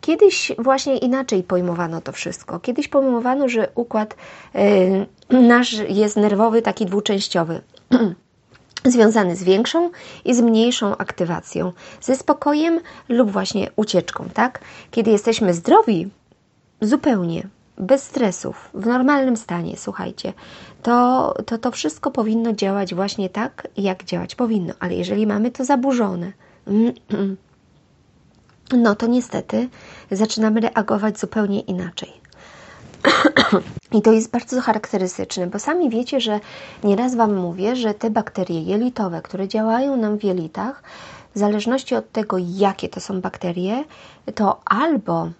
kiedyś 0.00 0.52
właśnie 0.58 0.98
inaczej 0.98 1.42
pojmowano 1.42 2.00
to 2.00 2.12
wszystko. 2.12 2.60
Kiedyś 2.60 2.88
pojmowano, 2.88 3.48
że 3.48 3.68
układ 3.74 4.16
y, 4.54 5.06
nasz 5.36 5.72
jest 5.88 6.16
nerwowy, 6.16 6.62
taki 6.62 6.86
dwuczęściowy. 6.86 7.60
związany 8.84 9.36
z 9.36 9.42
większą 9.42 9.90
i 10.24 10.34
z 10.34 10.40
mniejszą 10.40 10.96
aktywacją, 10.96 11.72
ze 12.00 12.16
spokojem 12.16 12.80
lub 13.08 13.30
właśnie 13.30 13.70
ucieczką, 13.76 14.28
tak? 14.34 14.60
Kiedy 14.90 15.10
jesteśmy 15.10 15.54
zdrowi, 15.54 16.10
zupełnie, 16.80 17.48
bez 17.78 18.02
stresów, 18.02 18.70
w 18.74 18.86
normalnym 18.86 19.36
stanie, 19.36 19.76
słuchajcie, 19.76 20.32
to, 20.82 21.34
to 21.46 21.58
to 21.58 21.70
wszystko 21.70 22.10
powinno 22.10 22.52
działać 22.52 22.94
właśnie 22.94 23.28
tak, 23.28 23.68
jak 23.76 24.04
działać 24.04 24.34
powinno. 24.34 24.74
Ale 24.80 24.94
jeżeli 24.94 25.26
mamy 25.26 25.50
to 25.50 25.64
zaburzone, 25.64 26.32
no 28.72 28.94
to 28.94 29.06
niestety 29.06 29.68
zaczynamy 30.10 30.60
reagować 30.60 31.18
zupełnie 31.18 31.60
inaczej. 31.60 32.19
I 33.98 34.02
to 34.02 34.12
jest 34.12 34.30
bardzo 34.30 34.60
charakterystyczne, 34.60 35.46
bo 35.46 35.58
sami 35.58 35.90
wiecie, 35.90 36.20
że 36.20 36.40
nieraz 36.84 37.14
Wam 37.14 37.34
mówię, 37.34 37.76
że 37.76 37.94
te 37.94 38.10
bakterie 38.10 38.62
jelitowe, 38.62 39.22
które 39.22 39.48
działają 39.48 39.96
nam 39.96 40.18
w 40.18 40.24
jelitach, 40.24 40.82
w 41.34 41.38
zależności 41.38 41.94
od 41.94 42.12
tego, 42.12 42.36
jakie 42.38 42.88
to 42.88 43.00
są 43.00 43.20
bakterie, 43.20 43.84
to 44.34 44.60
albo 44.64 45.30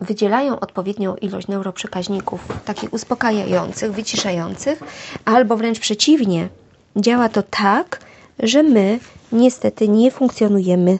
wydzielają 0.00 0.60
odpowiednią 0.60 1.16
ilość 1.16 1.48
neuroprzekaźników, 1.48 2.48
takich 2.64 2.92
uspokajających, 2.92 3.92
wyciszających, 3.92 4.80
albo 5.24 5.56
wręcz 5.56 5.80
przeciwnie, 5.80 6.48
działa 6.96 7.28
to 7.28 7.42
tak, 7.42 8.00
że 8.38 8.62
my 8.62 8.98
niestety 9.32 9.88
nie 9.88 10.10
funkcjonujemy 10.10 10.98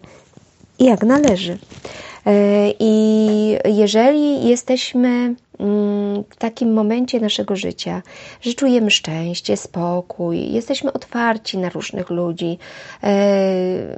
jak 0.79 1.03
należy. 1.03 1.59
E, 2.27 2.71
I 2.79 3.59
jeżeli 3.65 4.49
jesteśmy 4.49 5.35
Mm, 5.61 6.00
w 6.31 6.37
takim 6.37 6.73
momencie 6.73 7.21
naszego 7.21 7.57
życia, 7.57 8.03
że 8.41 8.55
czujemy 8.55 8.91
szczęście, 8.91 9.57
spokój, 9.57 10.53
jesteśmy 10.53 10.93
otwarci 10.93 11.59
na 11.59 11.69
różnych 11.69 12.11
ludzi, 12.11 12.59
e, 13.03 13.07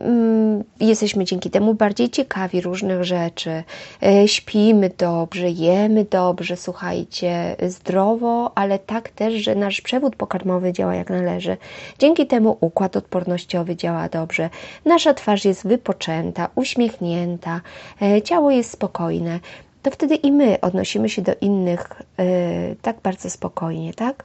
mm, 0.04 0.64
jesteśmy 0.80 1.24
dzięki 1.24 1.50
temu 1.50 1.74
bardziej 1.74 2.10
ciekawi 2.10 2.60
różnych 2.60 3.04
rzeczy, 3.04 3.62
e, 4.02 4.28
śpimy 4.28 4.90
dobrze, 4.98 5.50
jemy 5.50 6.04
dobrze, 6.04 6.56
słuchajcie, 6.56 7.56
zdrowo, 7.68 8.52
ale 8.54 8.78
tak 8.78 9.08
też, 9.08 9.34
że 9.34 9.54
nasz 9.54 9.80
przewód 9.80 10.16
pokarmowy 10.16 10.72
działa 10.72 10.94
jak 10.94 11.10
należy. 11.10 11.56
Dzięki 11.98 12.26
temu 12.26 12.56
układ 12.60 12.96
odpornościowy 12.96 13.76
działa 13.76 14.08
dobrze, 14.08 14.50
nasza 14.84 15.14
twarz 15.14 15.44
jest 15.44 15.66
wypoczęta, 15.66 16.48
uśmiechnięta, 16.54 17.60
e, 18.02 18.22
ciało 18.22 18.50
jest 18.50 18.70
spokojne 18.70 19.40
to 19.82 19.90
wtedy 19.90 20.14
i 20.14 20.32
my 20.32 20.60
odnosimy 20.60 21.08
się 21.08 21.22
do 21.22 21.32
innych 21.40 22.02
yy, 22.18 22.24
tak 22.82 22.96
bardzo 23.02 23.30
spokojnie, 23.30 23.94
tak? 23.94 24.24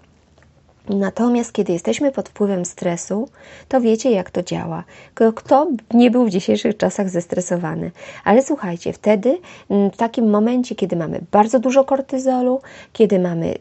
Natomiast 0.89 1.53
kiedy 1.53 1.73
jesteśmy 1.73 2.11
pod 2.11 2.29
wpływem 2.29 2.65
stresu, 2.65 3.29
to 3.67 3.81
wiecie, 3.81 4.11
jak 4.11 4.31
to 4.31 4.43
działa. 4.43 4.83
Kto 5.35 5.67
nie 5.93 6.11
był 6.11 6.25
w 6.25 6.29
dzisiejszych 6.29 6.77
czasach 6.77 7.09
zestresowany? 7.09 7.91
Ale 8.23 8.43
słuchajcie, 8.43 8.93
wtedy, 8.93 9.37
w 9.69 9.97
takim 9.97 10.29
momencie, 10.29 10.75
kiedy 10.75 10.95
mamy 10.95 11.21
bardzo 11.31 11.59
dużo 11.59 11.83
kortyzolu, 11.83 12.61
kiedy 12.93 13.19
mamy 13.19 13.55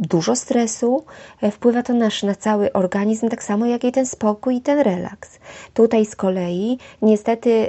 dużo 0.00 0.36
stresu, 0.36 1.04
e, 1.42 1.50
wpływa 1.50 1.82
to 1.82 1.94
nasz, 1.94 2.22
na 2.22 2.34
cały 2.34 2.72
organizm, 2.72 3.28
tak 3.28 3.42
samo 3.42 3.66
jak 3.66 3.84
i 3.84 3.92
ten 3.92 4.06
spokój 4.06 4.56
i 4.56 4.60
ten 4.60 4.78
relaks. 4.78 5.38
Tutaj 5.74 6.06
z 6.06 6.16
kolei 6.16 6.78
niestety 7.02 7.68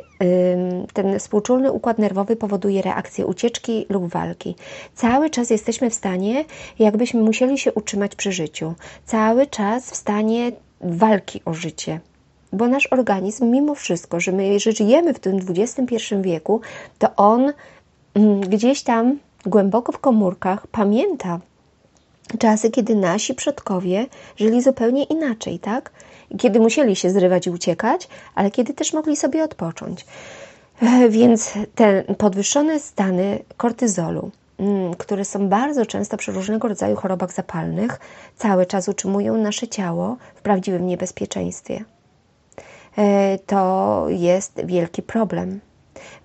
ten 0.94 1.20
współczulny 1.20 1.72
układ 1.72 2.00
nerwowy 2.00 2.36
powoduje 2.36 2.82
reakcję 2.82 3.26
ucieczki 3.26 3.86
lub 3.90 4.08
walki. 4.08 4.56
Cały 4.96 5.30
czas 5.30 5.50
jesteśmy 5.50 5.90
w 5.90 5.94
stanie, 5.94 6.46
jakbyśmy 6.80 7.22
musieli 7.22 7.58
się 7.58 7.74
utrzymać 7.74 8.16
przy 8.16 8.32
życiu. 8.32 8.74
Cały 9.06 9.48
czas 9.48 9.92
w 9.92 9.96
stanie 9.96 10.52
walki 10.82 11.42
o 11.46 11.54
życie. 11.54 12.00
Bo 12.54 12.68
nasz 12.68 12.88
organizm, 12.92 13.46
mimo 13.52 13.76
wszystko, 13.76 14.20
że 14.20 14.32
my 14.32 14.60
żyjemy 14.60 15.14
w 15.14 15.20
tym 15.20 15.40
XXI 15.50 15.96
wieku, 16.22 16.62
to 17.00 17.16
on 17.16 17.54
gdzieś 18.40 18.84
tam 18.84 19.20
głęboko 19.46 19.92
w 19.92 20.00
komórkach 20.00 20.68
pamięta 20.68 21.40
czasy, 22.38 22.70
kiedy 22.72 22.96
nasi 22.96 23.34
przodkowie 23.36 24.06
żyli 24.38 24.62
zupełnie 24.62 25.04
inaczej, 25.04 25.60
tak? 25.60 25.92
Kiedy 26.38 26.60
musieli 26.60 26.96
się 26.96 27.10
zrywać 27.10 27.48
i 27.48 27.50
uciekać, 27.50 28.08
ale 28.36 28.52
kiedy 28.52 28.74
też 28.74 28.94
mogli 28.94 29.16
sobie 29.16 29.44
odpocząć. 29.44 30.06
E, 30.82 31.10
więc 31.10 31.54
te 31.76 32.04
podwyższone 32.18 32.80
stany 32.80 33.40
kortyzolu, 33.58 34.32
mm, 34.60 34.94
które 34.94 35.26
są 35.26 35.50
bardzo 35.50 35.86
często 35.86 36.18
przy 36.18 36.32
różnego 36.32 36.68
rodzaju 36.68 36.96
chorobach 36.96 37.34
zapalnych, 37.34 38.00
cały 38.36 38.66
czas 38.66 38.88
utrzymują 38.88 39.38
nasze 39.38 39.68
ciało 39.68 40.18
w 40.36 40.42
prawdziwym 40.42 40.88
niebezpieczeństwie. 40.88 41.84
E, 42.98 43.38
to 43.46 44.06
jest 44.10 44.62
wielki 44.66 45.02
problem 45.02 45.60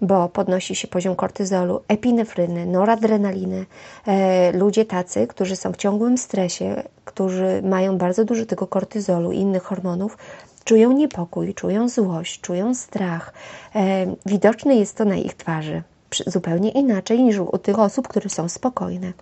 bo 0.02 0.28
podnosi 0.28 0.74
się 0.74 0.88
poziom 0.88 1.16
kortyzolu, 1.16 1.80
epinefryny, 1.88 2.66
noradrenaliny. 2.66 3.66
E, 4.06 4.52
ludzie 4.52 4.84
tacy, 4.84 5.26
którzy 5.26 5.56
są 5.56 5.72
w 5.72 5.76
ciągłym 5.76 6.18
stresie, 6.18 6.82
którzy 7.04 7.62
mają 7.62 7.98
bardzo 7.98 8.24
dużo 8.24 8.46
tego 8.46 8.66
kortyzolu 8.66 9.32
i 9.32 9.38
innych 9.38 9.62
hormonów, 9.62 10.18
czują 10.64 10.92
niepokój, 10.92 11.54
czują 11.54 11.88
złość, 11.88 12.40
czują 12.40 12.74
strach. 12.74 13.32
E, 13.74 14.06
widoczne 14.26 14.74
jest 14.74 14.96
to 14.96 15.04
na 15.04 15.16
ich 15.16 15.34
twarzy, 15.34 15.82
zupełnie 16.26 16.70
inaczej 16.70 17.22
niż 17.22 17.38
u 17.38 17.58
tych 17.58 17.78
osób, 17.78 18.08
które 18.08 18.30
są 18.30 18.48
spokojne. 18.48 19.12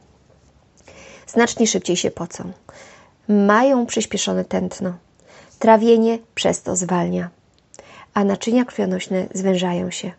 Znacznie 1.27 1.67
szybciej 1.67 1.97
się 1.97 2.11
pocą. 2.11 2.53
Mają 3.29 3.87
przyspieszone 3.87 4.45
tętno. 4.45 4.93
Trawienie 5.59 6.19
przez 6.35 6.63
to 6.63 6.77
zwalnia, 6.77 7.31
a 8.15 8.25
naczynia 8.25 8.65
krwionośne 8.65 9.27
zwężają 9.35 9.91
się. 9.91 10.13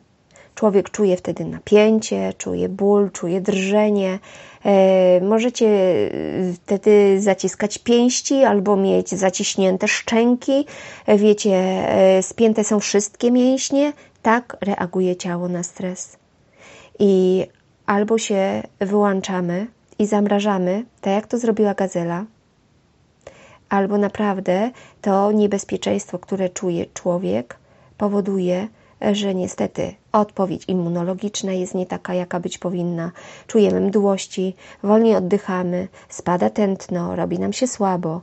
Człowiek 0.55 0.89
czuje 0.89 1.17
wtedy 1.17 1.45
napięcie, 1.45 2.33
czuje 2.37 2.69
ból, 2.69 3.11
czuje 3.11 3.41
drżenie. 3.41 4.19
E, 4.65 5.21
możecie 5.21 5.67
e, 5.67 6.09
wtedy 6.53 7.21
zaciskać 7.21 7.77
pięści 7.77 8.43
albo 8.43 8.75
mieć 8.75 9.09
zaciśnięte 9.09 9.87
szczęki. 9.87 10.65
E, 11.05 11.17
wiecie, 11.17 11.87
spięte 12.21 12.63
są 12.63 12.79
wszystkie 12.79 13.31
mięśnie. 13.31 13.93
Tak 14.21 14.57
reaguje 14.61 15.15
ciało 15.15 15.47
na 15.47 15.63
stres. 15.63 16.17
I 16.99 17.45
albo 17.85 18.17
się 18.17 18.63
wyłączamy 18.79 19.67
i 19.99 20.05
zamrażamy, 20.05 20.85
tak 21.01 21.13
jak 21.13 21.27
to 21.27 21.37
zrobiła 21.37 21.73
gazela, 21.73 22.25
albo 23.69 23.97
naprawdę 23.97 24.71
to 25.01 25.31
niebezpieczeństwo, 25.31 26.19
które 26.19 26.49
czuje 26.49 26.85
człowiek, 26.93 27.57
powoduje, 27.97 28.67
że 29.11 29.35
niestety 29.35 29.93
odpowiedź 30.19 30.63
immunologiczna 30.67 31.53
jest 31.53 31.75
nie 31.75 31.85
taka, 31.85 32.13
jaka 32.13 32.39
być 32.39 32.57
powinna. 32.57 33.11
Czujemy 33.47 33.81
mdłości, 33.81 34.55
wolniej 34.83 35.15
oddychamy, 35.15 35.87
spada 36.09 36.49
tętno, 36.49 37.15
robi 37.15 37.39
nam 37.39 37.53
się 37.53 37.67
słabo. 37.67 38.21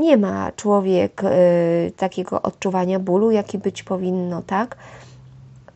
Nie 0.00 0.16
ma 0.16 0.52
człowiek 0.52 1.24
y, 1.24 1.92
takiego 1.96 2.42
odczuwania 2.42 2.98
bólu, 2.98 3.30
jaki 3.30 3.58
być 3.58 3.82
powinno, 3.82 4.42
tak? 4.42 4.76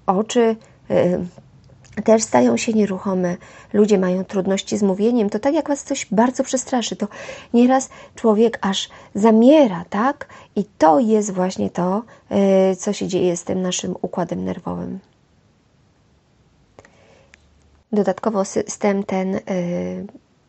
Oczy 0.06 0.56
y, 0.90 1.26
też 2.02 2.22
stają 2.22 2.56
się 2.56 2.72
nieruchome, 2.72 3.36
ludzie 3.72 3.98
mają 3.98 4.24
trudności 4.24 4.78
z 4.78 4.82
mówieniem, 4.82 5.30
to 5.30 5.38
tak 5.38 5.54
jak 5.54 5.68
was 5.68 5.84
coś 5.84 6.06
bardzo 6.10 6.44
przestraszy, 6.44 6.96
to 6.96 7.08
nieraz 7.54 7.88
człowiek 8.14 8.58
aż 8.60 8.88
zamiera, 9.14 9.84
tak? 9.90 10.28
I 10.56 10.64
to 10.78 10.98
jest 10.98 11.32
właśnie 11.32 11.70
to, 11.70 12.02
e, 12.30 12.76
co 12.76 12.92
się 12.92 13.08
dzieje 13.08 13.36
z 13.36 13.44
tym 13.44 13.62
naszym 13.62 13.94
układem 14.02 14.44
nerwowym. 14.44 15.13
Dodatkowo 17.94 18.44
system 18.44 19.04
ten 19.04 19.34
e, 19.34 19.40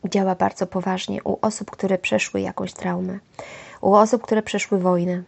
działa 0.08 0.34
bardzo 0.34 0.66
poważnie 0.66 1.22
u 1.22 1.38
osób, 1.42 1.70
które 1.70 1.98
przeszły 1.98 2.40
jakąś 2.40 2.72
traumę, 2.72 3.18
u 3.80 3.94
osób, 3.94 4.22
które 4.22 4.42
przeszły 4.42 4.78
wojnę 4.78 5.22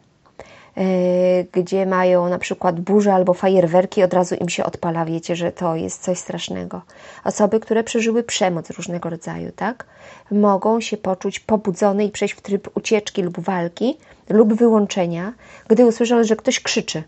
E, 0.79 1.45
gdzie 1.53 1.87
mają 1.87 2.29
na 2.29 2.39
przykład 2.39 2.81
burze 2.81 3.15
albo 3.15 3.35
fajerwerki, 3.35 4.03
od 4.03 4.15
razu 4.15 4.35
im 4.35 4.49
się 4.49 4.65
odpala, 4.65 5.05
wiecie, 5.05 5.37
że 5.37 5.53
to 5.53 5.77
jest 5.77 6.03
coś 6.03 6.19
strasznego. 6.19 6.83
Osoby, 7.25 7.61
które 7.61 7.85
przeżyły 7.85 8.23
przemoc 8.23 8.71
różnego 8.71 9.11
rodzaju, 9.11 9.53
tak, 9.57 9.87
mogą 10.31 10.81
się 10.81 10.97
poczuć 10.97 11.41
pobudzone 11.41 12.05
i 12.05 12.11
przejść 12.11 12.35
w 12.35 12.41
tryb 12.41 12.77
ucieczki 12.77 13.23
lub 13.23 13.41
walki 13.41 13.99
lub 14.29 14.55
wyłączenia, 14.55 15.33
gdy 15.69 15.87
usłyszą, 15.87 16.25
że 16.25 16.37
ktoś 16.37 16.61
krzyczy 16.61 17.03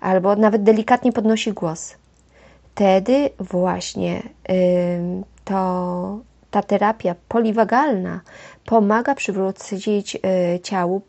albo 0.00 0.36
nawet 0.36 0.62
delikatnie 0.62 1.12
podnosi 1.12 1.52
głos. 1.52 1.94
Wtedy 2.74 3.30
właśnie 3.38 4.22
to 5.44 6.18
ta 6.50 6.62
terapia 6.62 7.14
poliwagalna 7.28 8.20
pomaga 8.64 9.14
przywrócić 9.14 10.14
yy, 10.14 10.20
ciału 10.62 11.02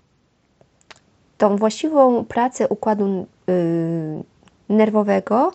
tą 1.38 1.55
właściwą 1.58 2.25
pracę 2.25 2.67
układu 2.67 3.27
yy, 3.48 4.24
nerwowego 4.70 5.51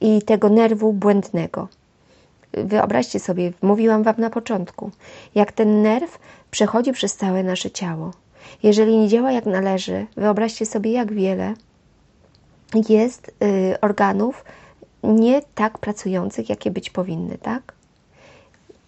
i 0.00 0.22
tego 0.22 0.48
nerwu 0.48 0.92
błędnego. 0.92 1.68
Wyobraźcie 2.52 3.20
sobie, 3.20 3.52
mówiłam 3.62 4.02
Wam 4.02 4.14
na 4.18 4.30
początku, 4.30 4.90
jak 5.34 5.52
ten 5.52 5.82
nerw 5.82 6.18
przechodzi 6.50 6.92
przez 6.92 7.16
całe 7.16 7.42
nasze 7.42 7.70
ciało. 7.70 8.10
Jeżeli 8.62 8.98
nie 8.98 9.08
działa 9.08 9.32
jak 9.32 9.46
należy, 9.46 10.06
wyobraźcie 10.16 10.66
sobie, 10.66 10.92
jak 10.92 11.12
wiele 11.12 11.54
jest 12.88 13.28
y, 13.42 13.80
organów 13.80 14.44
nie 15.02 15.42
tak 15.54 15.78
pracujących, 15.78 16.48
jakie 16.48 16.70
być 16.70 16.90
powinny, 16.90 17.38
tak? 17.38 17.72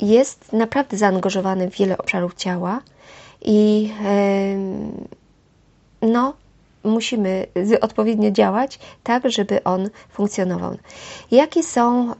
Jest 0.01 0.53
naprawdę 0.53 0.97
zaangażowany 0.97 1.71
w 1.71 1.77
wiele 1.77 1.99
obszarów 1.99 2.35
ciała 2.35 2.81
i 3.45 3.91
y, 6.03 6.07
no, 6.07 6.35
musimy 6.85 7.47
odpowiednio 7.81 8.31
działać, 8.31 8.79
tak, 9.03 9.31
żeby 9.31 9.65
on 9.65 9.91
funkcjonował. 10.11 10.77
Jakie 11.31 11.63
są 11.63 12.13
y, 12.13 12.15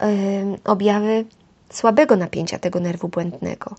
objawy 0.65 1.25
słabego 1.71 2.15
napięcia 2.15 2.59
tego 2.59 2.79
nerwu 2.79 3.07
błędnego. 3.07 3.75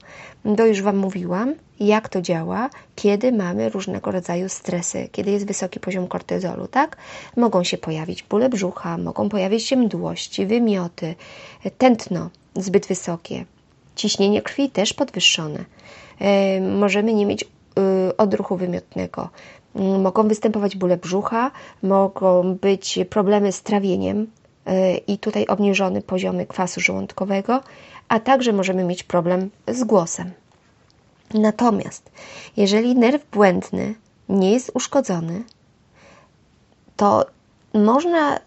To 0.57 0.67
już 0.67 0.83
Wam 0.83 0.97
mówiłam, 0.97 1.55
jak 1.81 2.09
to 2.09 2.23
działa, 2.23 2.71
kiedy 2.97 3.33
mamy 3.33 3.69
różnego 3.69 4.11
rodzaju 4.11 4.49
stresy, 4.49 5.09
kiedy 5.13 5.31
jest 5.31 5.47
wysoki 5.47 5.81
poziom 5.81 6.09
kortyzolu, 6.09 6.67
tak? 6.69 6.97
Mogą 7.37 7.65
się 7.65 7.79
pojawić 7.79 8.23
bóle 8.23 8.49
brzucha, 8.49 8.99
mogą 8.99 9.29
pojawić 9.29 9.67
się 9.67 9.77
mdłości, 9.77 10.47
wymioty, 10.47 11.15
tętno 11.79 12.31
zbyt 12.55 12.87
wysokie, 12.87 13.45
ciśnienie 13.97 14.43
krwi 14.43 14.71
też 14.71 14.93
podwyższone. 14.93 15.65
E, 16.21 16.61
możemy 16.61 17.15
nie 17.15 17.27
mieć 17.27 17.43
y, 17.43 18.17
odruchu 18.17 18.57
wymiotnego. 18.57 19.29
Mogą 19.75 20.29
występować 20.29 20.77
bóle 20.77 20.97
brzucha, 20.97 21.51
mogą 21.83 22.55
być 22.55 22.99
problemy 23.11 23.53
z 23.53 23.63
trawieniem, 23.63 24.27
i 25.07 25.19
tutaj 25.19 25.47
obniżony 25.47 26.03
poziomy 26.03 26.47
kwasu 26.47 26.81
żołądkowego, 26.81 27.61
a 28.09 28.21
także 28.21 28.53
możemy 28.53 28.85
mieć 28.85 29.03
problem 29.03 29.51
z 29.69 29.85
głosem. 29.85 30.31
Natomiast 31.35 32.11
jeżeli 32.57 32.95
nerw 32.95 33.31
błędny 33.31 33.95
nie 34.29 34.53
jest 34.53 34.71
uszkodzony, 34.75 35.43
to 36.97 37.27
można, 37.75 38.39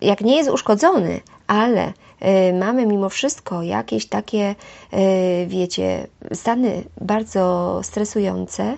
jak 0.00 0.20
nie 0.20 0.36
jest 0.36 0.50
uszkodzony, 0.50 1.20
ale 1.46 1.88
y, 1.88 2.52
mamy 2.52 2.86
mimo 2.86 3.08
wszystko 3.08 3.62
jakieś 3.62 4.06
takie, 4.06 4.54
y, 4.94 5.46
wiecie, 5.46 6.06
stany 6.32 6.84
bardzo 7.00 7.80
stresujące, 7.82 8.76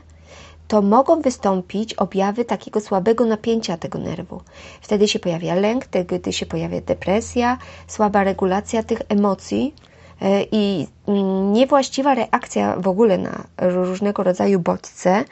to 0.69 0.83
mogą 0.83 1.21
wystąpić 1.21 1.95
objawy 1.95 2.45
takiego 2.45 2.81
słabego 2.81 3.25
napięcia 3.25 3.77
tego 3.77 3.99
nerwu. 3.99 4.41
Wtedy 4.81 5.09
się 5.09 5.19
pojawia 5.19 5.55
lęk, 5.55 5.85
wtedy 5.85 6.33
się 6.33 6.47
pojawia 6.47 6.81
depresja, 6.81 7.59
słaba 7.87 8.25
regulacja 8.25 8.83
tych 8.83 9.03
emocji 9.09 9.75
e, 10.23 10.43
i 10.53 10.87
mm, 11.07 11.53
niewłaściwa 11.53 12.15
reakcja 12.15 12.77
w 12.77 12.89
ogóle 12.89 13.19
na 13.19 13.45
różnego 13.59 14.23
rodzaju 14.23 14.61
bodźce, 14.61 15.25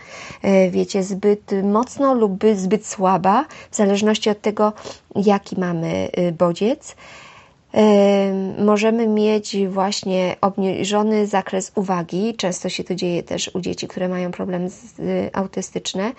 e, 0.42 0.70
wiecie, 0.70 1.02
zbyt 1.02 1.50
mocno 1.62 2.14
lub 2.14 2.44
zbyt 2.54 2.86
słaba, 2.86 3.44
w 3.70 3.76
zależności 3.76 4.30
od 4.30 4.40
tego, 4.40 4.72
jaki 5.16 5.60
mamy 5.60 6.08
y, 6.18 6.32
bodziec 6.32 6.96
możemy 8.58 9.06
mieć 9.08 9.56
właśnie 9.68 10.36
obniżony 10.40 11.26
zakres 11.26 11.72
uwagi. 11.74 12.34
Często 12.34 12.68
się 12.68 12.84
to 12.84 12.94
dzieje 12.94 13.22
też 13.22 13.50
u 13.54 13.60
dzieci, 13.60 13.88
które 13.88 14.08
mają 14.08 14.30
problemy 14.30 14.68
autystyczne. 15.32 16.12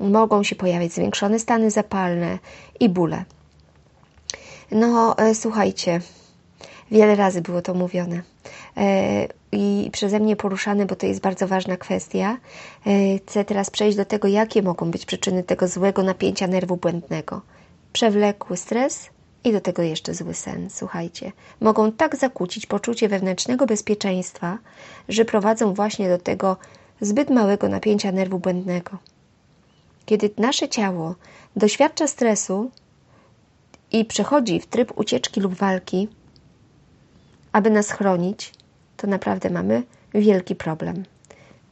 Mogą 0.00 0.42
się 0.42 0.56
pojawić 0.56 0.92
zwiększone 0.92 1.38
stany 1.38 1.70
zapalne 1.70 2.38
i 2.80 2.88
bóle. 2.88 3.24
No, 4.70 5.18
e, 5.18 5.34
słuchajcie, 5.34 6.00
wiele 6.90 7.16
razy 7.16 7.42
było 7.42 7.62
to 7.62 7.74
mówione 7.74 8.22
e, 8.76 9.28
i 9.52 9.90
przeze 9.92 10.20
mnie 10.20 10.36
poruszane, 10.36 10.86
bo 10.86 10.96
to 10.96 11.06
jest 11.06 11.20
bardzo 11.20 11.48
ważna 11.48 11.76
kwestia. 11.76 12.38
E, 12.86 13.18
chcę 13.18 13.44
teraz 13.44 13.70
przejść 13.70 13.96
do 13.96 14.04
tego, 14.04 14.28
jakie 14.28 14.62
mogą 14.62 14.90
być 14.90 15.06
przyczyny 15.06 15.42
tego 15.42 15.68
złego 15.68 16.02
napięcia 16.02 16.46
nerwu 16.46 16.76
błędnego. 16.76 17.40
Przewlekły 17.92 18.56
stres, 18.56 19.10
i 19.44 19.52
do 19.52 19.60
tego 19.60 19.82
jeszcze 19.82 20.14
zły 20.14 20.34
sen, 20.34 20.70
słuchajcie. 20.70 21.32
Mogą 21.60 21.92
tak 21.92 22.16
zakłócić 22.16 22.66
poczucie 22.66 23.08
wewnętrznego 23.08 23.66
bezpieczeństwa, 23.66 24.58
że 25.08 25.24
prowadzą 25.24 25.74
właśnie 25.74 26.08
do 26.08 26.18
tego 26.18 26.56
zbyt 27.00 27.30
małego 27.30 27.68
napięcia 27.68 28.12
nerwu 28.12 28.38
błędnego. 28.38 28.98
Kiedy 30.06 30.30
nasze 30.36 30.68
ciało 30.68 31.14
doświadcza 31.56 32.06
stresu 32.06 32.70
i 33.92 34.04
przechodzi 34.04 34.60
w 34.60 34.66
tryb 34.66 34.98
ucieczki 34.98 35.40
lub 35.40 35.54
walki, 35.54 36.08
aby 37.52 37.70
nas 37.70 37.90
chronić, 37.90 38.52
to 38.96 39.06
naprawdę 39.06 39.50
mamy 39.50 39.82
wielki 40.14 40.54
problem. 40.54 41.04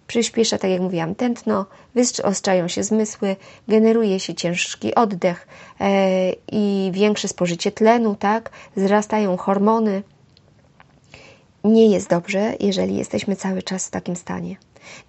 Przyspiesza, 0.06 0.58
tak 0.58 0.70
jak 0.70 0.80
mówiłam, 0.80 1.14
tętno, 1.14 1.66
wyostrzają 1.94 2.68
się 2.68 2.82
zmysły, 2.82 3.36
generuje 3.68 4.20
się 4.20 4.34
ciężki 4.34 4.94
oddech 4.94 5.48
e, 5.80 6.32
i 6.52 6.90
większe 6.94 7.28
spożycie 7.28 7.72
tlenu, 7.72 8.14
tak? 8.14 8.50
Wzrastają 8.76 9.36
hormony. 9.36 10.02
Nie 11.64 11.86
jest 11.86 12.10
dobrze, 12.10 12.54
jeżeli 12.60 12.96
jesteśmy 12.96 13.36
cały 13.36 13.62
czas 13.62 13.86
w 13.86 13.90
takim 13.90 14.16
stanie. 14.16 14.56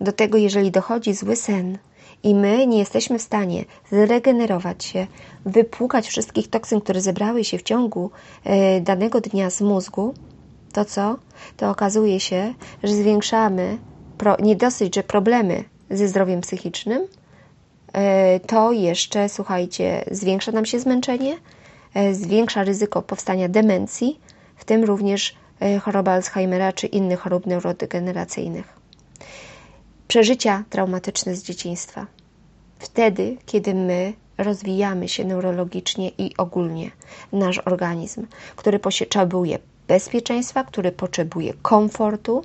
Do 0.02 0.12
tego, 0.12 0.38
jeżeli 0.38 0.72
dochodzi 0.72 1.14
zły 1.14 1.36
sen 1.36 1.78
i 2.24 2.36
my 2.36 2.68
nie 2.68 2.80
jesteśmy 2.80 3.20
w 3.20 3.22
stanie 3.22 3.66
zregenerować 3.92 4.84
się, 4.84 5.08
wypłukać 5.46 6.08
wszystkich 6.08 6.50
toksyn, 6.50 6.82
które 6.82 7.02
zebrały 7.02 7.44
się 7.44 7.58
w 7.58 7.64
ciągu 7.64 8.12
e, 8.44 8.82
danego 8.82 9.22
dnia 9.22 9.50
z 9.50 9.62
mózgu, 9.62 10.14
to 10.74 10.86
co? 10.86 11.16
To 11.58 11.70
okazuje 11.70 12.20
się, 12.20 12.54
że 12.84 12.94
zwiększamy 12.94 13.78
pro, 14.18 14.36
nie 14.40 14.56
dosyć, 14.56 14.96
że 14.96 15.04
problemy 15.04 15.64
ze 15.90 16.08
zdrowiem 16.08 16.42
psychicznym, 16.42 17.08
e, 17.94 18.40
to 18.40 18.72
jeszcze, 18.72 19.30
słuchajcie, 19.30 20.06
zwiększa 20.12 20.52
nam 20.52 20.66
się 20.66 20.80
zmęczenie, 20.80 21.38
e, 21.94 22.14
zwiększa 22.14 22.64
ryzyko 22.64 23.02
powstania 23.02 23.50
demencji, 23.50 24.20
w 24.56 24.66
tym 24.66 24.84
również 24.84 25.36
e, 25.60 25.80
choroba 25.80 26.12
Alzheimera 26.12 26.74
czy 26.74 26.88
innych 26.88 27.20
chorób 27.20 27.46
neurodegeneracyjnych. 27.46 28.78
Przeżycia 30.08 30.64
traumatyczne 30.70 31.36
z 31.36 31.44
dzieciństwa. 31.44 32.08
Wtedy, 32.80 33.38
kiedy 33.46 33.74
my 33.74 34.14
rozwijamy 34.38 35.08
się 35.08 35.26
neurologicznie 35.26 36.12
i 36.18 36.38
ogólnie, 36.38 36.92
nasz 37.32 37.62
organizm, 37.66 38.28
który 38.56 38.80
potrzebuje 38.80 39.60
bezpieczeństwa, 39.88 40.64
który 40.64 40.92
potrzebuje 40.92 41.54
komfortu, 41.62 42.44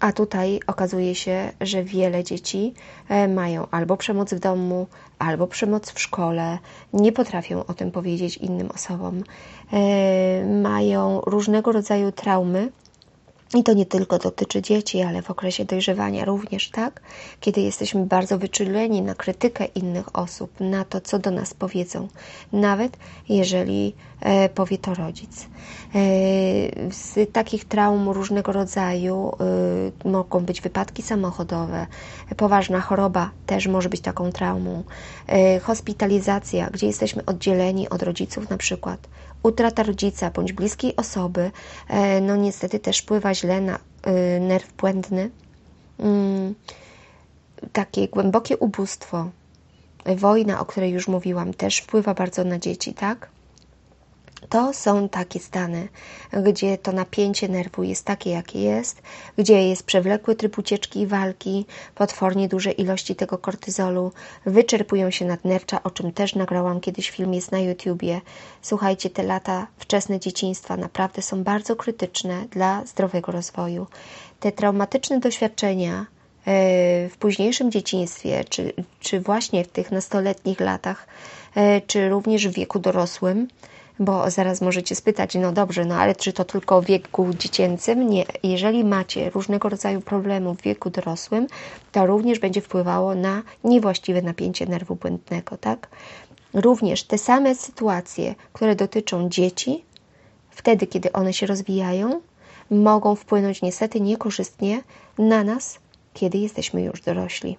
a 0.00 0.12
tutaj 0.12 0.60
okazuje 0.66 1.14
się, 1.14 1.52
że 1.60 1.84
wiele 1.84 2.24
dzieci 2.24 2.74
e, 3.08 3.28
mają 3.28 3.66
albo 3.70 3.96
przemoc 3.96 4.34
w 4.34 4.38
domu, 4.38 4.86
albo 5.18 5.46
przemoc 5.46 5.90
w 5.90 6.00
szkole, 6.00 6.58
nie 6.92 7.12
potrafią 7.12 7.66
o 7.66 7.74
tym 7.74 7.90
powiedzieć 7.90 8.36
innym 8.36 8.70
osobom, 8.70 9.22
e, 9.72 10.46
mają 10.46 11.20
różnego 11.20 11.72
rodzaju 11.72 12.12
traumy, 12.12 12.68
i 13.54 13.62
to 13.62 13.72
nie 13.72 13.86
tylko 13.86 14.18
dotyczy 14.18 14.62
dzieci, 14.62 15.02
ale 15.02 15.22
w 15.22 15.30
okresie 15.30 15.64
dojrzewania 15.64 16.24
również, 16.24 16.70
tak? 16.70 17.00
Kiedy 17.40 17.60
jesteśmy 17.60 18.06
bardzo 18.06 18.38
wyczuleni 18.38 19.02
na 19.02 19.14
krytykę 19.14 19.64
innych 19.64 20.16
osób, 20.16 20.60
na 20.60 20.84
to, 20.84 21.00
co 21.00 21.18
do 21.18 21.30
nas 21.30 21.54
powiedzą, 21.54 22.08
nawet 22.52 22.96
jeżeli 23.28 23.94
e, 24.20 24.48
powie 24.48 24.78
to 24.78 24.94
rodzic. 24.94 25.46
E, 25.96 25.98
z 26.92 27.32
takich 27.32 27.64
traum 27.64 28.08
różnego 28.08 28.52
rodzaju 28.52 29.32
e, 30.04 30.08
mogą 30.08 30.40
być 30.40 30.60
wypadki 30.60 31.02
samochodowe, 31.02 31.86
poważna 32.36 32.80
choroba 32.80 33.30
też 33.46 33.66
może 33.66 33.88
być 33.88 34.00
taką 34.00 34.32
traumą, 34.32 34.82
e, 35.26 35.60
hospitalizacja, 35.60 36.70
gdzie 36.70 36.86
jesteśmy 36.86 37.24
oddzieleni 37.24 37.88
od 37.88 38.02
rodziców 38.02 38.50
na 38.50 38.56
przykład, 38.56 39.08
utrata 39.42 39.82
rodzica 39.82 40.30
bądź 40.30 40.52
bliskiej 40.52 40.96
osoby, 40.96 41.50
e, 41.88 42.20
no 42.20 42.36
niestety 42.36 42.78
też 42.78 42.98
wpływa 42.98 43.34
źle 43.34 43.60
na 43.60 43.78
e, 44.02 44.40
nerw 44.40 44.72
błędny. 44.72 45.30
Mm, 45.98 46.54
takie 47.72 48.08
głębokie 48.08 48.56
ubóstwo, 48.56 49.30
wojna, 50.16 50.60
o 50.60 50.64
której 50.64 50.92
już 50.92 51.08
mówiłam, 51.08 51.54
też 51.54 51.78
wpływa 51.78 52.14
bardzo 52.14 52.44
na 52.44 52.58
dzieci, 52.58 52.94
tak? 52.94 53.35
To 54.48 54.72
są 54.72 55.08
takie 55.08 55.40
stany, 55.40 55.88
gdzie 56.42 56.78
to 56.78 56.92
napięcie 56.92 57.48
nerwu 57.48 57.82
jest 57.82 58.04
takie, 58.04 58.30
jakie 58.30 58.62
jest, 58.62 59.02
gdzie 59.38 59.68
jest 59.68 59.82
przewlekły 59.82 60.34
tryb 60.34 60.58
ucieczki 60.58 61.00
i 61.00 61.06
walki, 61.06 61.66
potwornie 61.94 62.48
duże 62.48 62.70
ilości 62.70 63.16
tego 63.16 63.38
kortyzolu, 63.38 64.12
wyczerpują 64.46 65.10
się 65.10 65.24
nadnercza, 65.24 65.82
o 65.82 65.90
czym 65.90 66.12
też 66.12 66.34
nagrałam 66.34 66.80
kiedyś 66.80 67.10
film, 67.10 67.34
jest 67.34 67.52
na 67.52 67.58
YouTubie. 67.58 68.20
Słuchajcie, 68.62 69.10
te 69.10 69.22
lata 69.22 69.66
wczesne 69.78 70.20
dzieciństwa 70.20 70.76
naprawdę 70.76 71.22
są 71.22 71.42
bardzo 71.42 71.76
krytyczne 71.76 72.44
dla 72.50 72.84
zdrowego 72.86 73.32
rozwoju. 73.32 73.86
Te 74.40 74.52
traumatyczne 74.52 75.20
doświadczenia 75.20 75.92
e, 76.00 77.08
w 77.08 77.16
późniejszym 77.18 77.70
dzieciństwie, 77.70 78.44
czy, 78.44 78.72
czy 79.00 79.20
właśnie 79.20 79.64
w 79.64 79.68
tych 79.68 79.90
nastoletnich 79.90 80.60
latach, 80.60 81.06
e, 81.54 81.80
czy 81.80 82.08
również 82.08 82.48
w 82.48 82.52
wieku 82.52 82.78
dorosłym, 82.78 83.48
bo 83.98 84.30
zaraz 84.30 84.60
możecie 84.60 84.94
spytać, 84.94 85.34
no 85.34 85.52
dobrze, 85.52 85.84
no 85.84 85.94
ale 85.94 86.14
czy 86.14 86.32
to 86.32 86.44
tylko 86.44 86.82
w 86.82 86.84
wieku 86.84 87.26
dziecięcym? 87.38 88.08
Nie. 88.08 88.24
Jeżeli 88.42 88.84
macie 88.84 89.30
różnego 89.30 89.68
rodzaju 89.68 90.00
problemy 90.00 90.54
w 90.54 90.62
wieku 90.62 90.90
dorosłym, 90.90 91.46
to 91.92 92.06
również 92.06 92.38
będzie 92.38 92.60
wpływało 92.60 93.14
na 93.14 93.42
niewłaściwe 93.64 94.22
napięcie 94.22 94.66
nerwu 94.66 94.96
błędnego, 94.96 95.56
tak? 95.56 95.88
Również 96.54 97.04
te 97.04 97.18
same 97.18 97.54
sytuacje, 97.54 98.34
które 98.52 98.76
dotyczą 98.76 99.28
dzieci, 99.28 99.84
wtedy, 100.50 100.86
kiedy 100.86 101.12
one 101.12 101.32
się 101.32 101.46
rozwijają, 101.46 102.20
mogą 102.70 103.14
wpłynąć 103.14 103.62
niestety 103.62 104.00
niekorzystnie 104.00 104.82
na 105.18 105.44
nas, 105.44 105.78
kiedy 106.14 106.38
jesteśmy 106.38 106.82
już 106.82 107.00
dorośli. 107.00 107.56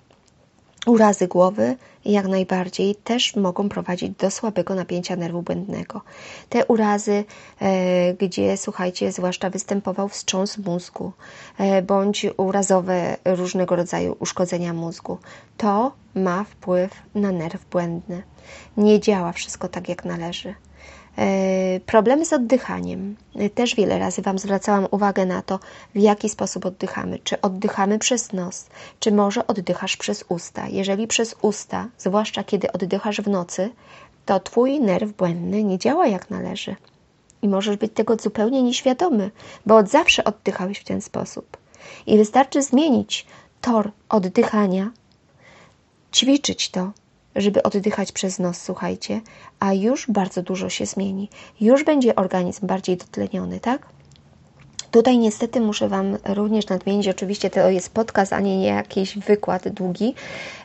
Urazy 0.87 1.27
głowy 1.27 1.75
jak 2.05 2.27
najbardziej 2.27 2.95
też 2.95 3.35
mogą 3.35 3.69
prowadzić 3.69 4.11
do 4.11 4.31
słabego 4.31 4.75
napięcia 4.75 5.15
nerwu 5.15 5.41
błędnego. 5.41 6.01
Te 6.49 6.65
urazy, 6.65 7.25
e, 7.61 8.13
gdzie 8.13 8.57
słuchajcie, 8.57 9.11
zwłaszcza 9.11 9.49
występował 9.49 10.09
wstrząs 10.09 10.57
mózgu 10.57 11.11
e, 11.57 11.81
bądź 11.81 12.25
urazowe 12.37 13.17
różnego 13.25 13.75
rodzaju 13.75 14.15
uszkodzenia 14.19 14.73
mózgu, 14.73 15.17
to 15.57 15.91
ma 16.15 16.43
wpływ 16.43 16.91
na 17.15 17.31
nerw 17.31 17.65
błędny. 17.65 18.23
Nie 18.77 18.99
działa 18.99 19.31
wszystko 19.31 19.67
tak 19.67 19.89
jak 19.89 20.05
należy. 20.05 20.53
E, 21.17 21.79
problemy 21.79 22.25
z 22.25 22.33
oddychaniem. 22.33 23.15
Też 23.55 23.75
wiele 23.75 23.99
razy 23.99 24.21
Wam 24.21 24.39
zwracałam 24.39 24.87
uwagę 24.91 25.25
na 25.25 25.41
to, 25.41 25.59
w 25.95 25.99
jaki 25.99 26.29
sposób 26.29 26.65
oddychamy. 26.65 27.19
Czy 27.23 27.41
oddychamy 27.41 27.99
przez 27.99 28.33
nos, 28.33 28.65
czy 28.99 29.11
może 29.11 29.47
oddychasz 29.47 29.97
przez 29.97 30.25
usta. 30.29 30.67
Jeżeli 30.67 31.07
przez 31.07 31.35
usta, 31.41 31.87
zwłaszcza 31.97 32.43
kiedy 32.43 32.71
oddychasz 32.71 33.21
w 33.21 33.27
nocy, 33.27 33.69
to 34.25 34.39
Twój 34.39 34.79
nerw 34.79 35.11
błędny 35.11 35.63
nie 35.63 35.77
działa 35.77 36.07
jak 36.07 36.29
należy. 36.29 36.75
I 37.41 37.47
możesz 37.47 37.77
być 37.77 37.93
tego 37.93 38.15
zupełnie 38.15 38.63
nieświadomy, 38.63 39.31
bo 39.65 39.75
od 39.77 39.89
zawsze 39.89 40.23
oddychałeś 40.23 40.79
w 40.79 40.83
ten 40.83 41.01
sposób. 41.01 41.57
I 42.05 42.17
wystarczy 42.17 42.61
zmienić 42.61 43.25
tor 43.61 43.91
oddychania, 44.09 44.91
ćwiczyć 46.13 46.69
to, 46.69 46.91
żeby 47.37 47.63
oddychać 47.63 48.11
przez 48.11 48.39
nos, 48.39 48.61
słuchajcie, 48.61 49.21
a 49.59 49.73
już 49.73 50.11
bardzo 50.11 50.41
dużo 50.41 50.69
się 50.69 50.85
zmieni. 50.85 51.29
Już 51.61 51.83
będzie 51.83 52.15
organizm 52.15 52.67
bardziej 52.67 52.97
dotleniony, 52.97 53.59
tak? 53.59 53.87
Tutaj 54.91 55.17
niestety 55.17 55.61
muszę 55.61 55.89
Wam 55.89 56.17
również 56.25 56.67
nadmienić, 56.67 57.07
oczywiście 57.07 57.49
to 57.49 57.69
jest 57.69 57.93
podcast, 57.93 58.33
a 58.33 58.39
nie 58.39 58.65
jakiś 58.65 59.17
wykład 59.17 59.69
długi 59.69 60.13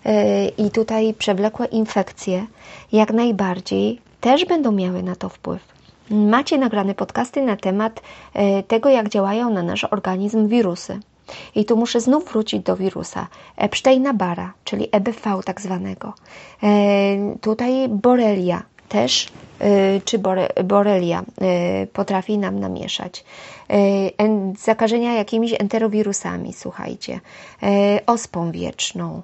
yy, 0.05 0.13
i 0.59 0.71
tutaj 0.71 1.15
przewlekłe 1.15 1.67
infekcje 1.67 2.47
jak 2.93 3.13
najbardziej 3.13 4.01
też 4.21 4.45
będą 4.45 4.73
miały 4.73 5.03
na 5.03 5.17
to 5.17 5.29
wpływ. 5.29 5.63
Macie 6.11 6.59
nagrane 6.59 6.95
podcasty 6.95 7.43
na 7.43 7.57
temat 7.57 8.01
yy, 8.35 8.63
tego, 8.63 8.89
jak 8.89 9.09
działają 9.09 9.51
na 9.51 9.63
nasz 9.63 9.85
organizm 9.85 10.49
wirusy. 10.49 11.01
I 11.55 11.65
tu 11.65 11.77
muszę 11.77 12.01
znów 12.01 12.25
wrócić 12.33 12.63
do 12.63 12.77
wirusa 12.77 13.27
Epsteina-Barra, 13.57 14.51
czyli 14.65 14.89
EBV 14.93 15.41
tak 15.45 15.61
zwanego. 15.61 16.15
E, 16.63 16.69
tutaj 17.41 17.89
borelia 17.89 18.63
też, 18.89 19.29
e, 19.61 20.01
czy 20.01 20.19
bore, 20.19 20.49
borelia 20.65 21.23
e, 21.41 21.87
potrafi 21.87 22.39
nam 22.39 22.61
namieszać. 22.61 23.25
Zakażenia 24.59 25.13
jakimiś 25.15 25.53
enterowirusami, 25.61 26.53
słuchajcie, 26.53 27.21
ospą 28.07 28.51
wieczną, 28.51 29.23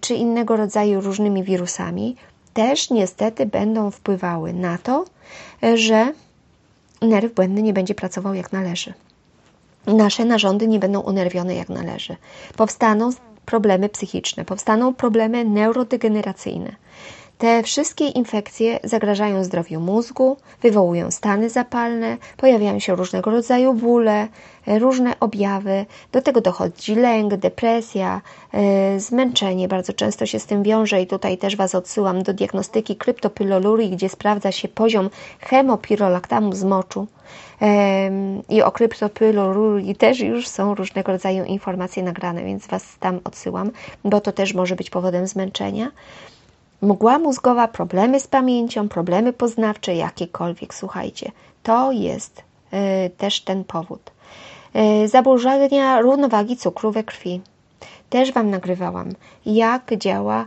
czy 0.00 0.14
innego 0.14 0.56
rodzaju 0.56 1.00
różnymi 1.00 1.42
wirusami, 1.42 2.16
też 2.54 2.90
niestety 2.90 3.46
będą 3.46 3.90
wpływały 3.90 4.52
na 4.52 4.78
to, 4.78 5.04
że 5.74 6.12
nerw 7.02 7.34
błędny 7.34 7.62
nie 7.62 7.72
będzie 7.72 7.94
pracował 7.94 8.34
jak 8.34 8.52
należy 8.52 8.94
nasze 9.86 10.24
narządy 10.24 10.68
nie 10.68 10.78
będą 10.78 11.00
unerwione 11.00 11.54
jak 11.54 11.68
należy. 11.68 12.16
Powstaną 12.56 13.10
problemy 13.44 13.88
psychiczne, 13.88 14.44
powstaną 14.44 14.94
problemy 14.94 15.44
neurodegeneracyjne. 15.44 16.76
Te 17.38 17.62
wszystkie 17.62 18.08
infekcje 18.08 18.78
zagrażają 18.84 19.44
zdrowiu 19.44 19.80
mózgu, 19.80 20.36
wywołują 20.62 21.10
stany 21.10 21.50
zapalne, 21.50 22.16
pojawiają 22.36 22.78
się 22.78 22.96
różnego 22.96 23.30
rodzaju 23.30 23.74
bóle, 23.74 24.28
różne 24.66 25.20
objawy. 25.20 25.86
Do 26.12 26.22
tego 26.22 26.40
dochodzi 26.40 26.94
lęk, 26.94 27.34
depresja, 27.34 28.20
e, 28.52 29.00
zmęczenie. 29.00 29.68
Bardzo 29.68 29.92
często 29.92 30.26
się 30.26 30.38
z 30.40 30.46
tym 30.46 30.62
wiąże 30.62 31.02
i 31.02 31.06
tutaj 31.06 31.38
też 31.38 31.56
Was 31.56 31.74
odsyłam 31.74 32.22
do 32.22 32.32
diagnostyki 32.32 32.96
kryptopylolurii, 32.96 33.90
gdzie 33.90 34.08
sprawdza 34.08 34.52
się 34.52 34.68
poziom 34.68 35.10
hemopirolaktamu 35.40 36.52
z 36.52 36.64
moczu. 36.64 37.06
I 38.48 38.62
o 38.62 38.72
kryptopylolurii 38.72 39.96
też 39.96 40.20
już 40.20 40.48
są 40.48 40.74
różnego 40.74 41.12
rodzaju 41.12 41.44
informacje 41.44 42.02
nagrane, 42.02 42.44
więc 42.44 42.66
Was 42.66 42.98
tam 43.00 43.20
odsyłam, 43.24 43.70
bo 44.04 44.20
to 44.20 44.32
też 44.32 44.54
może 44.54 44.76
być 44.76 44.90
powodem 44.90 45.26
zmęczenia. 45.26 45.90
Mgła 46.82 47.18
mózgowa, 47.18 47.68
problemy 47.68 48.20
z 48.20 48.26
pamięcią, 48.26 48.88
problemy 48.88 49.32
poznawcze, 49.32 49.94
jakiekolwiek, 49.94 50.74
słuchajcie, 50.74 51.32
to 51.62 51.92
jest 51.92 52.42
y, 52.72 53.10
też 53.10 53.40
ten 53.40 53.64
powód. 53.64 54.10
Y, 55.04 55.08
zaburzenia 55.08 56.00
równowagi 56.00 56.56
cukru 56.56 56.92
we 56.92 57.04
krwi. 57.04 57.40
Też 58.10 58.32
Wam 58.32 58.50
nagrywałam, 58.50 59.12
jak 59.46 59.96
działa 59.96 60.46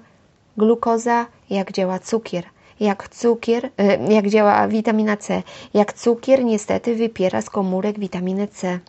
glukoza, 0.58 1.26
jak 1.50 1.72
działa 1.72 2.00
cukier. 2.00 2.44
Jak 2.80 3.10
cukier, 3.10 3.66
y, 3.66 4.14
jak 4.14 4.30
działa 4.30 4.68
witamina 4.68 5.18
C. 5.18 5.44
Jak 5.74 5.94
cukier 5.94 6.44
niestety 6.44 6.96
wypiera 6.96 7.42
z 7.42 7.50
komórek 7.50 8.00
witaminę 8.00 8.48
C. 8.48 8.80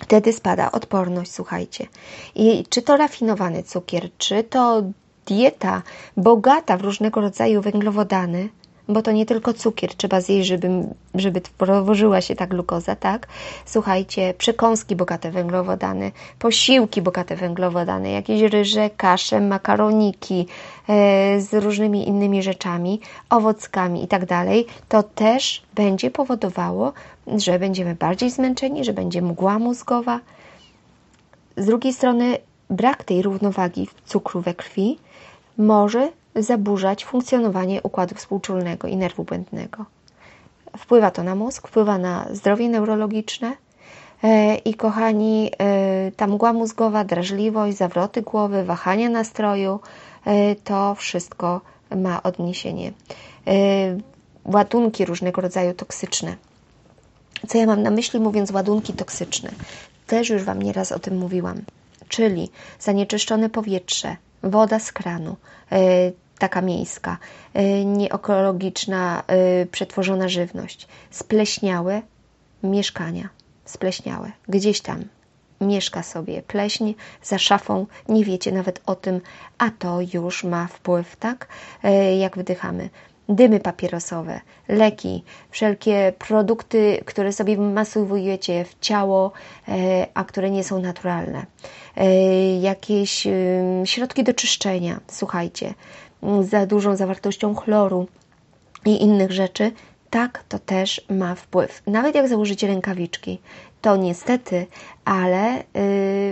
Wtedy 0.00 0.32
spada 0.32 0.72
odporność, 0.72 1.32
słuchajcie. 1.32 1.86
I 2.34 2.64
czy 2.68 2.82
to 2.82 2.96
rafinowany 2.96 3.62
cukier, 3.62 4.10
czy 4.18 4.44
to 4.44 4.82
dieta 5.26 5.82
bogata 6.16 6.76
w 6.76 6.80
różnego 6.80 7.20
rodzaju 7.20 7.62
węglowodany, 7.62 8.48
bo 8.88 9.02
to 9.02 9.12
nie 9.12 9.26
tylko 9.26 9.52
cukier 9.52 9.94
trzeba 9.94 10.20
zjeść, 10.20 10.48
żeby, 10.48 10.68
żeby 11.14 11.40
tworzyła 11.40 12.20
się 12.20 12.34
ta 12.34 12.46
glukoza, 12.46 12.96
tak? 12.96 13.28
Słuchajcie, 13.64 14.34
przekąski 14.38 14.96
bogate 14.96 15.30
węglowodany, 15.30 16.12
posiłki 16.38 17.02
bogate 17.02 17.36
węglowodany, 17.36 18.10
jakieś 18.10 18.42
ryże, 18.42 18.90
kasze, 18.90 19.40
makaroniki 19.40 20.46
e, 20.88 21.40
z 21.40 21.54
różnymi 21.54 22.08
innymi 22.08 22.42
rzeczami, 22.42 23.00
owockami 23.30 24.04
i 24.04 24.08
tak 24.08 24.26
dalej, 24.26 24.66
to 24.88 25.02
też 25.02 25.62
będzie 25.74 26.10
powodowało, 26.10 26.92
że 27.26 27.58
będziemy 27.58 27.94
bardziej 27.94 28.30
zmęczeni, 28.30 28.84
że 28.84 28.92
będzie 28.92 29.22
mgła 29.22 29.58
mózgowa. 29.58 30.20
Z 31.56 31.66
drugiej 31.66 31.92
strony 31.92 32.38
brak 32.70 33.04
tej 33.04 33.22
równowagi 33.22 33.88
cukru 34.06 34.40
we 34.40 34.54
krwi 34.54 34.98
może 35.58 36.08
zaburzać 36.36 37.04
funkcjonowanie 37.04 37.82
układu 37.82 38.14
współczulnego 38.14 38.88
i 38.88 38.96
nerwu 38.96 39.24
błędnego. 39.24 39.84
Wpływa 40.78 41.10
to 41.10 41.22
na 41.22 41.34
mózg, 41.34 41.68
wpływa 41.68 41.98
na 41.98 42.26
zdrowie 42.32 42.68
neurologiczne 42.68 43.52
e, 44.24 44.54
i 44.54 44.74
kochani, 44.74 45.50
e, 45.58 46.12
ta 46.16 46.26
mgła 46.26 46.52
mózgowa, 46.52 47.04
drażliwość, 47.04 47.76
zawroty 47.76 48.22
głowy, 48.22 48.64
wahania 48.64 49.08
nastroju, 49.08 49.80
e, 50.24 50.54
to 50.54 50.94
wszystko 50.94 51.60
ma 51.96 52.22
odniesienie. 52.22 52.92
Ładunki 54.44 55.04
różnego 55.04 55.40
rodzaju 55.40 55.74
toksyczne. 55.74 56.36
Co 57.48 57.58
ja 57.58 57.66
mam 57.66 57.82
na 57.82 57.90
myśli 57.90 58.20
mówiąc 58.20 58.50
ładunki 58.50 58.92
toksyczne? 58.92 59.50
Też 60.06 60.30
już 60.30 60.42
Wam 60.42 60.62
nieraz 60.62 60.92
o 60.92 60.98
tym 60.98 61.18
mówiłam. 61.18 61.62
Czyli 62.08 62.50
zanieczyszczone 62.80 63.50
powietrze, 63.50 64.16
woda 64.42 64.78
z 64.78 64.92
kranu, 64.92 65.36
e, 65.72 65.78
taka 66.38 66.60
miejska, 66.60 67.18
e, 67.54 67.84
nieekologiczna, 67.84 69.22
e, 69.26 69.66
przetworzona 69.66 70.28
żywność, 70.28 70.88
spleśniałe 71.10 72.02
mieszkania, 72.62 73.28
spleśniałe, 73.64 74.32
gdzieś 74.48 74.80
tam 74.80 75.04
mieszka 75.60 76.02
sobie 76.02 76.42
pleśń 76.42 76.94
za 77.22 77.38
szafą, 77.38 77.86
nie 78.08 78.24
wiecie 78.24 78.52
nawet 78.52 78.82
o 78.86 78.94
tym, 78.94 79.20
a 79.58 79.70
to 79.78 79.98
już 80.14 80.44
ma 80.44 80.66
wpływ, 80.66 81.16
tak? 81.16 81.48
Jak 82.18 82.38
wdychamy. 82.38 82.90
Dymy 83.28 83.60
papierosowe, 83.60 84.40
leki, 84.68 85.24
wszelkie 85.50 86.12
produkty, 86.18 87.02
które 87.06 87.32
sobie 87.32 87.56
masowujecie 87.58 88.64
w 88.64 88.80
ciało, 88.80 89.32
a 90.14 90.24
które 90.24 90.50
nie 90.50 90.64
są 90.64 90.80
naturalne. 90.80 91.46
E, 91.96 92.60
jakieś 92.60 93.26
środki 93.84 94.24
do 94.24 94.34
czyszczenia, 94.34 95.00
słuchajcie, 95.08 95.74
za 96.40 96.66
dużą 96.66 96.96
zawartością 96.96 97.54
chloru 97.54 98.08
i 98.84 99.02
innych 99.02 99.32
rzeczy, 99.32 99.72
tak 100.10 100.44
to 100.48 100.58
też 100.58 101.00
ma 101.10 101.34
wpływ. 101.34 101.82
Nawet 101.86 102.14
jak 102.14 102.28
założycie 102.28 102.66
rękawiczki, 102.66 103.38
to 103.80 103.96
niestety, 103.96 104.66
ale 105.04 105.64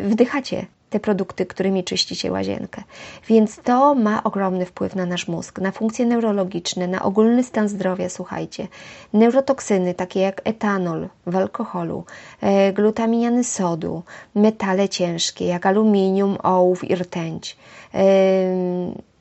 yy, 0.02 0.08
wdychacie 0.08 0.66
te 0.90 1.00
produkty, 1.00 1.46
którymi 1.46 1.84
czyścicie 1.84 2.32
łazienkę. 2.32 2.82
Więc 3.28 3.56
to 3.56 3.94
ma 3.94 4.22
ogromny 4.22 4.66
wpływ 4.66 4.96
na 4.96 5.06
nasz 5.06 5.28
mózg, 5.28 5.58
na 5.58 5.72
funkcje 5.72 6.06
neurologiczne, 6.06 6.88
na 6.88 7.02
ogólny 7.02 7.44
stan 7.44 7.68
zdrowia, 7.68 8.08
słuchajcie. 8.08 8.68
Neurotoksyny, 9.12 9.94
takie 9.94 10.20
jak 10.20 10.40
etanol 10.44 11.08
w 11.26 11.36
alkoholu, 11.36 12.04
e, 12.40 12.72
glutaminiany 12.72 13.44
sodu, 13.44 14.02
metale 14.34 14.88
ciężkie, 14.88 15.46
jak 15.46 15.66
aluminium, 15.66 16.36
ołów 16.42 16.90
i 16.90 16.94
rtęć. 16.94 17.56
E, 17.94 18.00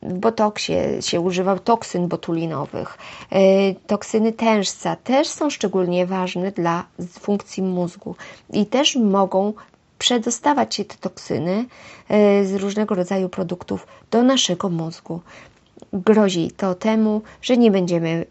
w 0.02 0.14
botoksie 0.14 0.74
się 1.00 1.20
używał 1.20 1.60
toksyn 1.60 2.08
botulinowych. 2.08 2.98
E, 3.32 3.40
toksyny 3.74 4.34
tężca 4.34 4.96
też 4.96 5.28
są 5.28 5.50
szczególnie 5.50 6.06
ważne 6.06 6.52
dla 6.52 6.84
funkcji 7.20 7.64
mózgu 7.64 8.16
i 8.54 8.66
też 8.66 8.96
mogą 8.96 9.54
przedostawać 10.00 10.76
się 10.76 10.86
te 10.86 10.96
toksyny 10.98 11.66
e, 12.10 12.46
z 12.46 12.54
różnego 12.56 12.96
rodzaju 12.96 13.30
produktów 13.30 13.88
do 14.12 14.24
naszego 14.24 14.70
mózgu. 14.70 15.22
Grozi 15.94 16.52
to 16.52 16.76
temu, 16.76 17.22
że 17.42 17.58
nie 17.58 17.72
będziemy 17.72 18.26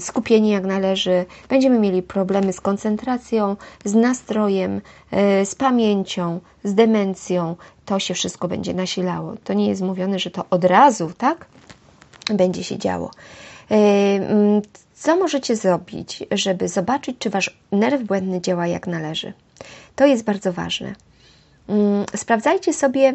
skupieni 0.00 0.50
jak 0.50 0.64
należy, 0.64 1.24
będziemy 1.48 1.78
mieli 1.78 2.02
problemy 2.02 2.52
z 2.52 2.60
koncentracją, 2.60 3.56
z 3.84 3.94
nastrojem, 3.94 4.80
e, 5.10 5.46
z 5.46 5.54
pamięcią, 5.54 6.40
z 6.64 6.74
demencją. 6.74 7.56
To 7.84 7.98
się 7.98 8.14
wszystko 8.14 8.48
będzie 8.48 8.74
nasilało. 8.74 9.34
To 9.44 9.52
nie 9.52 9.68
jest 9.68 9.82
mówione, 9.82 10.18
że 10.18 10.30
to 10.30 10.44
od 10.50 10.64
razu, 10.64 11.10
tak? 11.18 11.46
Będzie 12.34 12.64
się 12.64 12.78
działo. 12.78 13.10
E, 13.70 13.76
co 14.94 15.16
możecie 15.16 15.56
zrobić, 15.56 16.24
żeby 16.30 16.68
zobaczyć, 16.68 17.16
czy 17.18 17.30
wasz 17.30 17.58
nerw 17.72 18.02
błędny 18.02 18.40
działa 18.40 18.66
jak 18.66 18.86
należy? 18.86 19.32
To 19.96 20.06
jest 20.06 20.24
bardzo 20.24 20.52
ważne. 20.52 20.94
Mm, 21.68 22.04
sprawdzajcie 22.16 22.72
sobie 22.72 23.14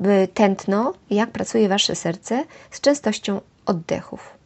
y, 0.00 0.28
tętno, 0.34 0.94
jak 1.10 1.30
pracuje 1.30 1.68
wasze 1.68 1.94
serce 1.94 2.44
z 2.70 2.80
częstością 2.80 3.40
oddechów, 3.66 4.38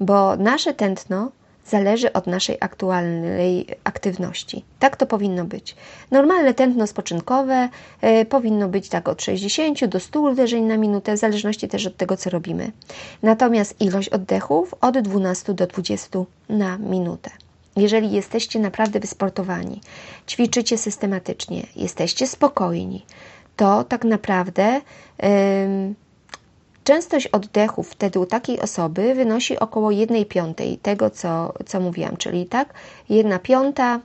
bo 0.00 0.36
nasze 0.36 0.74
tętno 0.74 1.30
zależy 1.66 2.12
od 2.12 2.26
naszej 2.26 2.56
aktualnej 2.60 3.66
aktywności. 3.84 4.64
Tak 4.78 4.96
to 4.96 5.06
powinno 5.06 5.44
być. 5.44 5.76
Normalne 6.10 6.54
tętno 6.54 6.86
spoczynkowe 6.86 7.68
y, 8.04 8.24
powinno 8.24 8.68
być 8.68 8.88
tak 8.88 9.08
od 9.08 9.22
60 9.22 9.84
do 9.84 10.00
100 10.00 10.20
uderzeń 10.20 10.64
na 10.64 10.76
minutę, 10.76 11.16
w 11.16 11.18
zależności 11.18 11.68
też 11.68 11.86
od 11.86 11.96
tego, 11.96 12.16
co 12.16 12.30
robimy. 12.30 12.72
Natomiast 13.22 13.80
ilość 13.80 14.08
oddechów 14.08 14.74
od 14.80 14.98
12 14.98 15.54
do 15.54 15.66
20 15.66 16.18
na 16.48 16.78
minutę. 16.78 17.30
Jeżeli 17.78 18.12
jesteście 18.12 18.60
naprawdę 18.60 19.00
wysportowani, 19.00 19.80
ćwiczycie 20.28 20.78
systematycznie, 20.78 21.66
jesteście 21.76 22.26
spokojni, 22.26 23.06
to 23.56 23.84
tak 23.84 24.04
naprawdę 24.04 24.80
częstość 26.84 27.26
oddechów 27.26 27.90
wtedy 27.90 28.20
u 28.20 28.26
takiej 28.26 28.60
osoby 28.60 29.14
wynosi 29.14 29.58
około 29.58 29.90
1 29.90 30.24
piątej 30.24 30.78
tego, 30.78 31.10
co, 31.10 31.54
co 31.66 31.80
mówiłam, 31.80 32.16
czyli 32.16 32.46
tak, 32.46 32.74
1 33.08 33.38
piąta, 33.38 34.00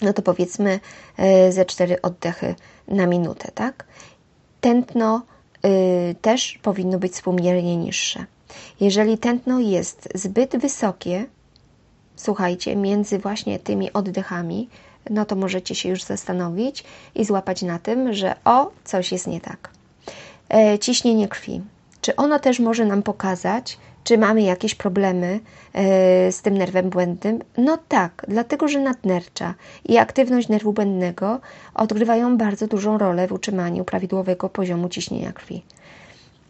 no 0.00 0.12
to 0.12 0.22
powiedzmy 0.22 0.80
yy, 1.18 1.52
ze 1.52 1.64
4 1.64 2.02
oddechy 2.02 2.54
na 2.88 3.06
minutę, 3.06 3.50
tak? 3.54 3.84
Tętno 4.60 5.22
yy, 5.62 5.70
też 6.20 6.58
powinno 6.62 6.98
być 6.98 7.12
współmiernie 7.12 7.76
niższe. 7.76 8.24
Jeżeli 8.80 9.18
tętno 9.18 9.60
jest 9.60 10.08
zbyt 10.14 10.56
wysokie, 10.56 11.26
słuchajcie, 12.18 12.76
między 12.76 13.18
właśnie 13.18 13.58
tymi 13.58 13.92
oddechami, 13.92 14.68
no 15.10 15.24
to 15.24 15.36
możecie 15.36 15.74
się 15.74 15.88
już 15.88 16.02
zastanowić 16.02 16.84
i 17.14 17.24
złapać 17.24 17.62
na 17.62 17.78
tym, 17.78 18.12
że 18.12 18.34
o, 18.44 18.70
coś 18.84 19.12
jest 19.12 19.26
nie 19.26 19.40
tak. 19.40 19.70
E, 20.54 20.78
ciśnienie 20.78 21.28
krwi. 21.28 21.60
Czy 22.00 22.16
ono 22.16 22.38
też 22.38 22.60
może 22.60 22.84
nam 22.84 23.02
pokazać, 23.02 23.78
czy 24.04 24.18
mamy 24.18 24.42
jakieś 24.42 24.74
problemy 24.74 25.40
e, 25.72 26.32
z 26.32 26.42
tym 26.42 26.58
nerwem 26.58 26.90
błędnym? 26.90 27.38
No 27.56 27.78
tak, 27.88 28.26
dlatego 28.28 28.68
że 28.68 28.80
nadnercza 28.80 29.54
i 29.88 29.98
aktywność 29.98 30.48
nerwu 30.48 30.72
błędnego 30.72 31.40
odgrywają 31.74 32.36
bardzo 32.36 32.66
dużą 32.66 32.98
rolę 32.98 33.28
w 33.28 33.32
utrzymaniu 33.32 33.84
prawidłowego 33.84 34.48
poziomu 34.48 34.88
ciśnienia 34.88 35.32
krwi. 35.32 35.62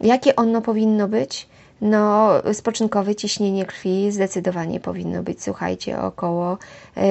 Jakie 0.01 0.35
ono 0.35 0.61
powinno 0.61 1.07
być? 1.07 1.47
No, 1.81 2.31
spoczynkowe 2.53 3.15
ciśnienie 3.15 3.65
krwi 3.65 4.11
zdecydowanie 4.11 4.79
powinno 4.79 5.23
być, 5.23 5.43
słuchajcie, 5.43 6.01
około 6.01 6.57
yy, 6.95 7.03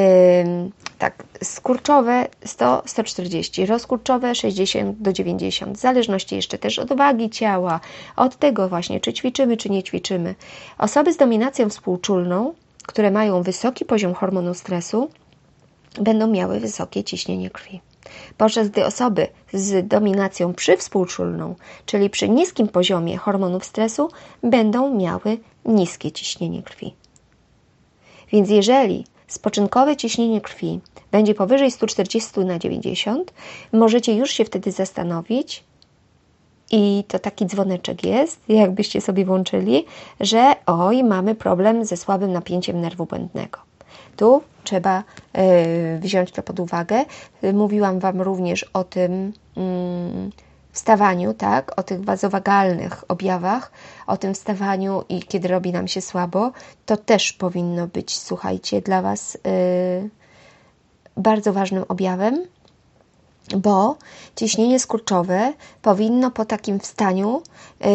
tak, 0.98 1.24
skurczowe 1.42 2.26
100-140, 2.46 3.66
rozkurczowe 3.66 4.34
60 4.34 4.98
do 4.98 5.12
90, 5.12 5.78
w 5.78 5.80
zależności 5.80 6.36
jeszcze 6.36 6.58
też 6.58 6.78
od 6.78 6.92
wagi 6.92 7.30
ciała, 7.30 7.80
od 8.16 8.36
tego 8.36 8.68
właśnie, 8.68 9.00
czy 9.00 9.12
ćwiczymy, 9.12 9.56
czy 9.56 9.70
nie 9.70 9.82
ćwiczymy. 9.82 10.34
Osoby 10.78 11.12
z 11.12 11.16
dominacją 11.16 11.70
współczulną, 11.70 12.54
które 12.86 13.10
mają 13.10 13.42
wysoki 13.42 13.84
poziom 13.84 14.14
hormonu 14.14 14.54
stresu, 14.54 15.10
będą 16.00 16.26
miały 16.26 16.60
wysokie 16.60 17.04
ciśnienie 17.04 17.50
krwi 17.50 17.80
podczas 18.36 18.68
gdy 18.68 18.86
osoby 18.86 19.26
z 19.52 19.88
dominacją 19.88 20.54
przywspółczulną, 20.54 21.54
czyli 21.86 22.10
przy 22.10 22.28
niskim 22.28 22.68
poziomie 22.68 23.16
hormonów 23.16 23.64
stresu, 23.64 24.10
będą 24.42 24.94
miały 24.94 25.38
niskie 25.64 26.12
ciśnienie 26.12 26.62
krwi. 26.62 26.94
Więc 28.32 28.50
jeżeli 28.50 29.04
spoczynkowe 29.26 29.96
ciśnienie 29.96 30.40
krwi 30.40 30.80
będzie 31.10 31.34
powyżej 31.34 31.70
140 31.70 32.40
na 32.40 32.58
90, 32.58 33.32
możecie 33.72 34.14
już 34.14 34.30
się 34.30 34.44
wtedy 34.44 34.72
zastanowić, 34.72 35.64
i 36.70 37.04
to 37.08 37.18
taki 37.18 37.46
dzwoneczek 37.46 38.04
jest, 38.04 38.40
jakbyście 38.48 39.00
sobie 39.00 39.24
włączyli, 39.24 39.84
że 40.20 40.54
oj, 40.66 41.04
mamy 41.04 41.34
problem 41.34 41.84
ze 41.84 41.96
słabym 41.96 42.32
napięciem 42.32 42.80
nerwu 42.80 43.06
błędnego. 43.06 43.67
Tu 44.18 44.42
trzeba 44.64 45.04
e, 45.32 45.98
wziąć 45.98 46.32
to 46.32 46.42
pod 46.42 46.60
uwagę. 46.60 47.04
Mówiłam 47.54 47.98
Wam 47.98 48.20
również 48.20 48.64
o 48.72 48.84
tym 48.84 49.32
mm, 49.56 50.30
wstawaniu, 50.72 51.34
tak, 51.34 51.78
o 51.78 51.82
tych 51.82 52.04
wazowagalnych 52.04 53.04
objawach, 53.08 53.72
o 54.06 54.16
tym 54.16 54.34
wstawaniu 54.34 55.04
i 55.08 55.22
kiedy 55.22 55.48
robi 55.48 55.72
nam 55.72 55.88
się 55.88 56.00
słabo, 56.00 56.52
to 56.86 56.96
też 56.96 57.32
powinno 57.32 57.86
być, 57.86 58.18
słuchajcie, 58.18 58.82
dla 58.82 59.02
Was 59.02 59.38
e, 59.46 60.08
bardzo 61.16 61.52
ważnym 61.52 61.84
objawem, 61.88 62.46
bo 63.56 63.96
ciśnienie 64.36 64.80
skurczowe 64.80 65.52
powinno 65.82 66.30
po 66.30 66.44
takim 66.44 66.80
wstaniu 66.80 67.42
e, 67.80 67.90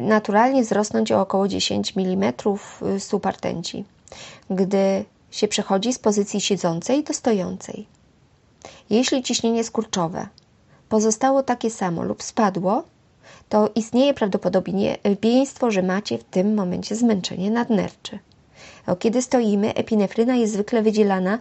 naturalnie 0.00 0.62
wzrosnąć 0.62 1.12
o 1.12 1.20
około 1.20 1.48
10 1.48 1.94
mm 1.96 2.32
stóp 2.98 3.26
rtęci. 3.26 3.84
Gdy 4.50 5.04
się 5.30 5.48
przechodzi 5.48 5.92
z 5.92 5.98
pozycji 5.98 6.40
siedzącej 6.40 7.04
do 7.04 7.14
stojącej. 7.14 7.86
Jeśli 8.90 9.22
ciśnienie 9.22 9.64
skurczowe 9.64 10.28
pozostało 10.88 11.42
takie 11.42 11.70
samo 11.70 12.02
lub 12.02 12.22
spadło, 12.22 12.84
to 13.48 13.70
istnieje 13.74 14.14
prawdopodobieństwo, 14.14 15.70
że 15.70 15.82
macie 15.82 16.18
w 16.18 16.24
tym 16.24 16.54
momencie 16.54 16.96
zmęczenie 16.96 17.50
nadnercze. 17.50 18.18
Kiedy 18.98 19.22
stoimy, 19.22 19.74
epinefryna 19.74 20.34
jest 20.34 20.52
zwykle 20.52 20.82
wydzielana 20.82 21.38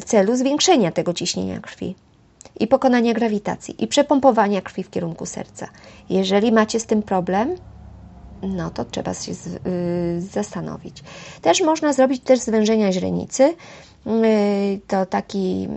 w 0.00 0.04
celu 0.04 0.36
zwiększenia 0.36 0.92
tego 0.92 1.14
ciśnienia 1.14 1.60
krwi 1.60 1.94
i 2.60 2.66
pokonania 2.66 3.14
grawitacji 3.14 3.84
i 3.84 3.86
przepompowania 3.86 4.60
krwi 4.60 4.82
w 4.82 4.90
kierunku 4.90 5.26
serca. 5.26 5.68
Jeżeli 6.10 6.52
macie 6.52 6.80
z 6.80 6.86
tym 6.86 7.02
problem, 7.02 7.56
no 8.42 8.70
to 8.70 8.84
trzeba 8.84 9.14
się 9.14 9.34
z, 9.34 9.46
y, 9.46 10.20
zastanowić. 10.20 11.02
Też 11.42 11.60
można 11.60 11.92
zrobić 11.92 12.22
też 12.22 12.40
zwężenia 12.40 12.92
źrenicy. 12.92 13.54
Y, 14.06 14.80
to 14.88 15.06
taki 15.06 15.68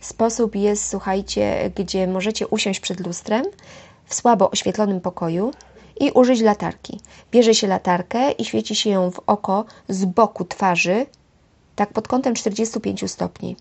y, 0.00 0.04
sposób 0.04 0.54
jest, 0.54 0.88
słuchajcie, 0.88 1.70
gdzie 1.76 2.06
możecie 2.06 2.46
usiąść 2.46 2.80
przed 2.80 3.06
lustrem 3.06 3.44
w 4.06 4.14
słabo 4.14 4.50
oświetlonym 4.50 5.00
pokoju 5.00 5.52
i 6.00 6.10
użyć 6.10 6.40
latarki. 6.40 7.00
Bierze 7.32 7.54
się 7.54 7.66
latarkę 7.66 8.30
i 8.30 8.44
świeci 8.44 8.74
się 8.74 8.90
ją 8.90 9.10
w 9.10 9.20
oko 9.26 9.64
z 9.88 10.04
boku 10.04 10.44
twarzy, 10.44 11.06
tak 11.76 11.92
pod 11.92 12.08
kątem 12.08 12.34
45 12.34 13.10
stopni. 13.10 13.56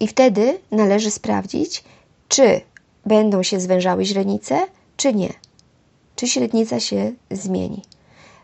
I 0.00 0.08
wtedy 0.08 0.58
należy 0.70 1.10
sprawdzić, 1.10 1.84
czy 2.28 2.60
będą 3.06 3.42
się 3.42 3.60
zwężały 3.60 4.04
źrenice, 4.04 4.66
czy 4.96 5.14
nie 5.14 5.32
czy 6.20 6.28
średnica 6.28 6.80
się 6.80 7.12
zmieni. 7.30 7.82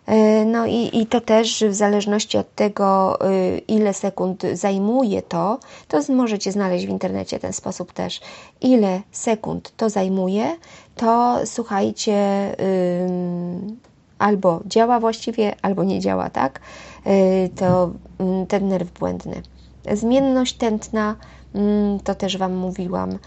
E, 0.07 0.45
no 0.45 0.67
i, 0.67 0.91
i 0.93 1.07
to 1.07 1.21
też 1.21 1.65
w 1.69 1.75
zależności 1.75 2.39
od 2.39 2.55
tego, 2.55 3.19
y, 3.31 3.59
ile 3.69 3.95
sekund 3.95 4.43
zajmuje 4.53 5.23
to, 5.23 5.59
to 5.89 6.01
możecie 6.09 6.53
znaleźć 6.53 6.87
w 6.87 6.89
internecie 6.89 7.39
ten 7.39 7.53
sposób 7.53 7.93
też, 7.93 8.21
ile 8.61 9.01
sekund 9.13 9.73
to 9.77 9.91
zajmuje, 9.91 10.57
to 10.95 11.39
słuchajcie, 11.45 12.17
albo 14.19 14.61
działa 14.67 15.01
właściwie, 15.01 15.55
albo 15.63 15.85
nie 15.85 16.01
działa, 16.01 16.31
tak? 16.31 16.61
Y, 17.07 17.51
to 17.57 17.91
ten 18.49 18.69
nerw 18.69 18.99
błędny. 18.99 19.43
Zmienność 19.93 20.55
tętna, 20.55 21.17
mm, 21.55 22.01
to 22.01 22.15
też 22.15 22.37
Wam 22.37 22.55
mówiłam. 22.55 23.19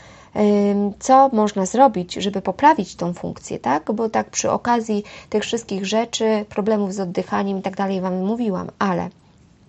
Co 0.99 1.29
można 1.33 1.65
zrobić, 1.65 2.13
żeby 2.13 2.41
poprawić 2.41 2.95
tą 2.95 3.13
funkcję, 3.13 3.59
tak? 3.59 3.91
Bo 3.91 4.09
tak 4.09 4.29
przy 4.29 4.51
okazji 4.51 5.03
tych 5.29 5.43
wszystkich 5.43 5.85
rzeczy, 5.85 6.45
problemów 6.49 6.93
z 6.93 6.99
oddychaniem 6.99 7.59
i 7.59 7.61
tak 7.61 7.75
dalej 7.75 8.01
Wam 8.01 8.25
mówiłam, 8.25 8.67
ale 8.79 9.09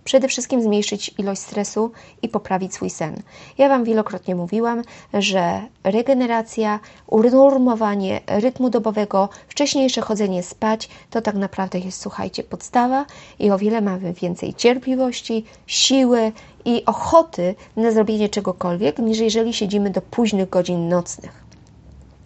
Przede 0.05 0.29
wszystkim 0.29 0.63
zmniejszyć 0.63 1.15
ilość 1.19 1.41
stresu 1.41 1.91
i 2.23 2.29
poprawić 2.29 2.75
swój 2.75 2.91
sen. 2.91 3.23
Ja 3.59 3.69
Wam 3.69 3.85
wielokrotnie 3.85 4.35
mówiłam, 4.35 4.83
że 5.15 5.61
regeneracja, 5.85 6.81
unormowanie 7.07 8.21
rytmu 8.27 8.71
dobowego, 8.71 9.29
wcześniejsze 9.49 10.01
chodzenie 10.01 10.43
spać 10.43 10.89
to 11.11 11.23
tak 11.23 11.35
naprawdę 11.35 11.79
jest, 11.79 12.01
słuchajcie, 12.01 12.43
podstawa 12.43 13.07
i 13.39 13.51
o 13.51 13.59
wiele 13.59 13.81
mamy 13.81 14.13
więcej 14.13 14.55
cierpliwości, 14.55 15.45
siły 15.67 16.33
i 16.65 16.85
ochoty 16.87 17.55
na 17.77 17.91
zrobienie 17.91 18.29
czegokolwiek, 18.29 18.99
niż 18.99 19.19
jeżeli 19.19 19.53
siedzimy 19.53 19.91
do 19.91 20.03
późnych 20.03 20.51
godzin 20.51 20.89
nocnych. 20.89 21.50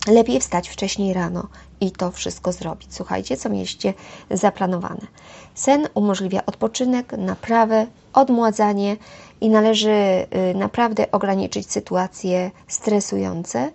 Lepiej 0.07 0.41
wstać 0.41 0.69
wcześniej 0.69 1.13
rano 1.13 1.49
i 1.81 1.91
to 1.91 2.11
wszystko 2.11 2.53
zrobić. 2.53 2.95
Słuchajcie, 2.95 3.37
co 3.37 3.49
mieliście 3.49 3.95
zaplanowane. 4.31 5.07
Sen 5.55 5.89
umożliwia 5.95 6.47
odpoczynek, 6.47 7.13
naprawę, 7.19 7.87
odmładzanie 8.13 8.97
i 9.41 9.49
należy 9.49 9.91
y, 9.91 10.55
naprawdę 10.55 11.11
ograniczyć 11.11 11.71
sytuacje 11.71 12.51
stresujące, 12.69 13.71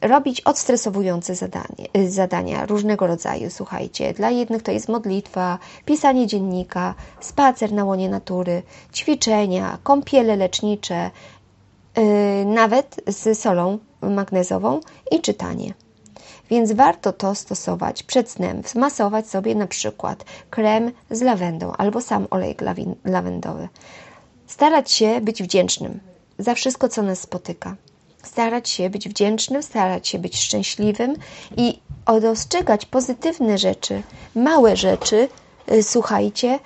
robić 0.00 0.40
odstresowujące 0.40 1.34
zadanie, 1.34 1.88
y, 1.96 2.10
zadania 2.10 2.66
różnego 2.66 3.06
rodzaju. 3.06 3.50
Słuchajcie, 3.50 4.12
dla 4.12 4.30
jednych 4.30 4.62
to 4.62 4.72
jest 4.72 4.88
modlitwa, 4.88 5.58
pisanie 5.84 6.26
dziennika, 6.26 6.94
spacer 7.20 7.72
na 7.72 7.84
łonie 7.84 8.08
natury, 8.08 8.62
ćwiczenia, 8.94 9.78
kąpiele 9.82 10.36
lecznicze, 10.36 11.10
nawet 12.44 13.00
z 13.06 13.38
solą 13.38 13.78
magnezową 14.02 14.80
i 15.10 15.20
czytanie. 15.20 15.74
Więc 16.50 16.72
warto 16.72 17.12
to 17.12 17.34
stosować 17.34 18.02
przed 18.02 18.30
snem. 18.30 18.62
Wmasować 18.62 19.28
sobie 19.28 19.54
na 19.54 19.66
przykład 19.66 20.24
krem 20.50 20.92
z 21.10 21.22
lawendą 21.22 21.72
albo 21.72 22.00
sam 22.00 22.26
olejek 22.30 22.62
lawendowy. 23.04 23.68
Starać 24.46 24.90
się 24.90 25.20
być 25.20 25.42
wdzięcznym 25.42 26.00
za 26.38 26.54
wszystko, 26.54 26.88
co 26.88 27.02
nas 27.02 27.20
spotyka. 27.20 27.76
Starać 28.22 28.68
się 28.68 28.90
być 28.90 29.08
wdzięcznym, 29.08 29.62
starać 29.62 30.08
się 30.08 30.18
być 30.18 30.38
szczęśliwym 30.40 31.14
i 31.56 31.80
dostrzegać 32.22 32.86
pozytywne 32.86 33.58
rzeczy, 33.58 34.02
małe 34.34 34.76
rzeczy, 34.76 35.28
y, 35.72 35.82
słuchajcie, 35.82 36.58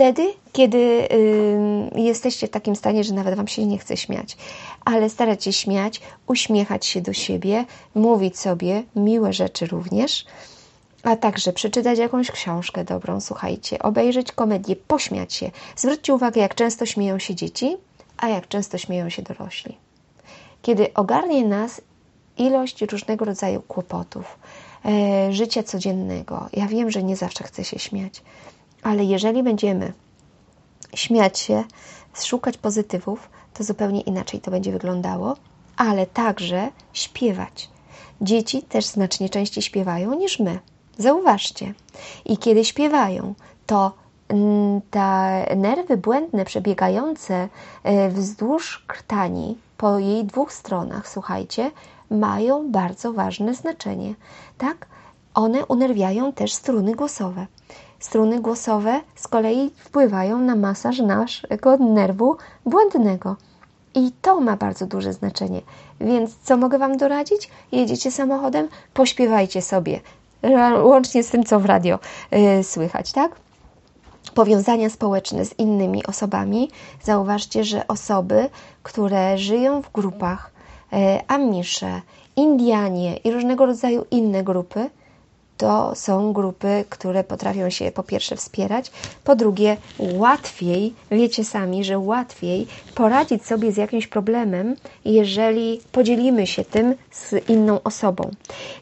wtedy, 0.00 0.34
kiedy 0.52 0.78
y, 0.78 2.00
jesteście 2.00 2.46
w 2.46 2.50
takim 2.50 2.76
stanie, 2.76 3.04
że 3.04 3.14
nawet 3.14 3.34
Wam 3.34 3.48
się 3.48 3.66
nie 3.66 3.78
chce 3.78 3.96
śmiać. 3.96 4.36
Ale 4.84 5.10
starać 5.10 5.44
się 5.44 5.52
śmiać, 5.52 6.00
uśmiechać 6.26 6.86
się 6.86 7.00
do 7.00 7.12
siebie, 7.12 7.64
mówić 7.94 8.38
sobie 8.38 8.82
miłe 8.96 9.32
rzeczy 9.32 9.66
również, 9.66 10.24
a 11.02 11.16
także 11.16 11.52
przeczytać 11.52 11.98
jakąś 11.98 12.30
książkę 12.30 12.84
dobrą, 12.84 13.20
słuchajcie, 13.20 13.78
obejrzeć 13.78 14.32
komedię, 14.32 14.76
pośmiać 14.76 15.34
się. 15.34 15.50
Zwróćcie 15.76 16.14
uwagę, 16.14 16.40
jak 16.40 16.54
często 16.54 16.86
śmieją 16.86 17.18
się 17.18 17.34
dzieci, 17.34 17.76
a 18.16 18.28
jak 18.28 18.48
często 18.48 18.78
śmieją 18.78 19.10
się 19.10 19.22
dorośli. 19.22 19.76
Kiedy 20.62 20.94
ogarnie 20.94 21.44
nas 21.44 21.80
ilość 22.38 22.82
różnego 22.82 23.24
rodzaju 23.24 23.62
kłopotów, 23.62 24.38
e, 24.84 25.32
życia 25.32 25.62
codziennego, 25.62 26.48
ja 26.52 26.66
wiem, 26.66 26.90
że 26.90 27.02
nie 27.02 27.16
zawsze 27.16 27.44
chcę 27.44 27.64
się 27.64 27.78
śmiać, 27.78 28.22
ale 28.82 29.04
jeżeli 29.04 29.42
będziemy 29.42 29.92
śmiać 30.94 31.38
się, 31.38 31.64
szukać 32.14 32.58
pozytywów, 32.58 33.30
to 33.54 33.64
zupełnie 33.64 34.00
inaczej 34.00 34.40
to 34.40 34.50
będzie 34.50 34.72
wyglądało, 34.72 35.36
ale 35.76 36.06
także 36.06 36.68
śpiewać. 36.92 37.68
Dzieci 38.20 38.62
też 38.62 38.86
znacznie 38.86 39.28
częściej 39.28 39.62
śpiewają 39.62 40.14
niż 40.14 40.38
my. 40.38 40.58
Zauważcie. 40.98 41.74
I 42.24 42.38
kiedy 42.38 42.64
śpiewają, 42.64 43.34
to 43.66 43.92
te 44.90 45.46
nerwy 45.56 45.96
błędne 45.96 46.44
przebiegające 46.44 47.48
e, 47.82 48.08
wzdłuż 48.08 48.84
krtani 48.86 49.58
po 49.76 49.98
jej 49.98 50.24
dwóch 50.24 50.52
stronach, 50.52 51.08
słuchajcie, 51.08 51.70
mają 52.10 52.70
bardzo 52.70 53.12
ważne 53.12 53.54
znaczenie. 53.54 54.14
Tak? 54.58 54.86
One 55.34 55.66
unerwiają 55.66 56.32
też 56.32 56.52
struny 56.52 56.94
głosowe. 56.94 57.46
Struny 58.00 58.40
głosowe 58.40 59.00
z 59.14 59.28
kolei 59.28 59.70
wpływają 59.76 60.40
na 60.40 60.56
masaż 60.56 60.98
naszego 60.98 61.76
nerwu 61.76 62.36
błędnego. 62.66 63.36
I 63.94 64.12
to 64.22 64.40
ma 64.40 64.56
bardzo 64.56 64.86
duże 64.86 65.12
znaczenie. 65.12 65.60
Więc 66.00 66.36
co 66.42 66.56
mogę 66.56 66.78
Wam 66.78 66.96
doradzić? 66.96 67.50
Jedziecie 67.72 68.10
samochodem, 68.10 68.68
pośpiewajcie 68.94 69.62
sobie, 69.62 70.00
łącznie 70.82 71.22
z 71.22 71.30
tym, 71.30 71.44
co 71.44 71.60
w 71.60 71.64
radio 71.64 71.98
yy, 72.30 72.64
słychać, 72.64 73.12
tak? 73.12 73.32
Powiązania 74.34 74.90
społeczne 74.90 75.44
z 75.44 75.58
innymi 75.58 76.06
osobami. 76.06 76.70
Zauważcie, 77.02 77.64
że 77.64 77.88
osoby, 77.88 78.48
które 78.82 79.38
żyją 79.38 79.82
w 79.82 79.92
grupach, 79.92 80.50
yy, 80.92 80.98
Amisze, 81.28 82.00
Indianie 82.36 83.16
i 83.16 83.30
różnego 83.30 83.66
rodzaju 83.66 84.04
inne 84.10 84.42
grupy, 84.42 84.90
to 85.60 85.94
są 85.94 86.32
grupy, 86.32 86.84
które 86.88 87.24
potrafią 87.24 87.70
się 87.70 87.92
po 87.92 88.02
pierwsze 88.02 88.36
wspierać, 88.36 88.90
po 89.24 89.36
drugie 89.36 89.76
łatwiej, 89.98 90.94
wiecie 91.10 91.44
sami, 91.44 91.84
że 91.84 91.98
łatwiej 91.98 92.66
poradzić 92.94 93.46
sobie 93.46 93.72
z 93.72 93.76
jakimś 93.76 94.06
problemem, 94.06 94.76
jeżeli 95.04 95.80
podzielimy 95.92 96.46
się 96.46 96.64
tym 96.64 96.94
z 97.10 97.48
inną 97.48 97.82
osobą. 97.82 98.30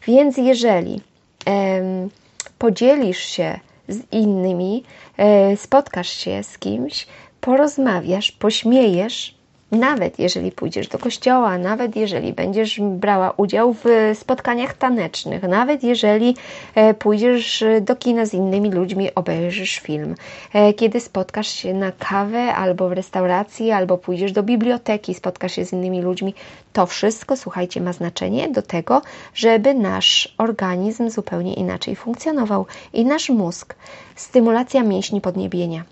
Więc 0.07 0.37
jeżeli 0.37 1.01
em, 1.45 2.09
podzielisz 2.57 3.19
się 3.19 3.59
z 3.87 3.99
innymi, 4.11 4.83
e, 5.17 5.57
spotkasz 5.57 6.09
się 6.09 6.43
z 6.43 6.57
kimś, 6.57 7.07
porozmawiasz, 7.41 8.31
pośmiejesz, 8.31 9.38
nawet 9.71 10.19
jeżeli 10.19 10.51
pójdziesz 10.51 10.87
do 10.87 10.97
kościoła, 10.97 11.57
nawet 11.57 11.95
jeżeli 11.95 12.33
będziesz 12.33 12.79
brała 12.79 13.33
udział 13.37 13.73
w 13.73 13.85
spotkaniach 14.13 14.73
tanecznych, 14.73 15.43
nawet 15.43 15.83
jeżeli 15.83 16.35
e, 16.75 16.93
pójdziesz 16.93 17.63
do 17.81 17.95
kina 17.95 18.25
z 18.25 18.33
innymi 18.33 18.71
ludźmi, 18.71 19.15
obejrzysz 19.15 19.79
film, 19.79 20.15
e, 20.53 20.73
kiedy 20.73 20.99
spotkasz 20.99 21.47
się 21.47 21.73
na 21.73 21.91
kawę 21.91 22.55
albo 22.55 22.89
w 22.89 22.91
restauracji, 22.91 23.71
albo 23.71 23.97
pójdziesz 23.97 24.31
do 24.31 24.43
biblioteki, 24.43 25.13
spotkasz 25.13 25.51
się 25.51 25.65
z 25.65 25.73
innymi 25.73 26.01
ludźmi, 26.01 26.33
to 26.73 26.85
wszystko, 26.85 27.37
słuchajcie, 27.37 27.81
ma 27.81 27.93
znaczenie 27.93 28.49
do 28.49 28.61
tego, 28.61 29.01
żeby 29.33 29.73
nasz 29.73 30.35
organizm 30.37 31.09
zupełnie 31.09 31.53
inaczej 31.53 31.95
funkcjonował 31.95 32.65
i 32.93 33.05
nasz 33.05 33.29
mózg. 33.29 33.75
Stymulacja 34.15 34.83
mięśni 34.83 35.21
podniebienia. 35.21 35.83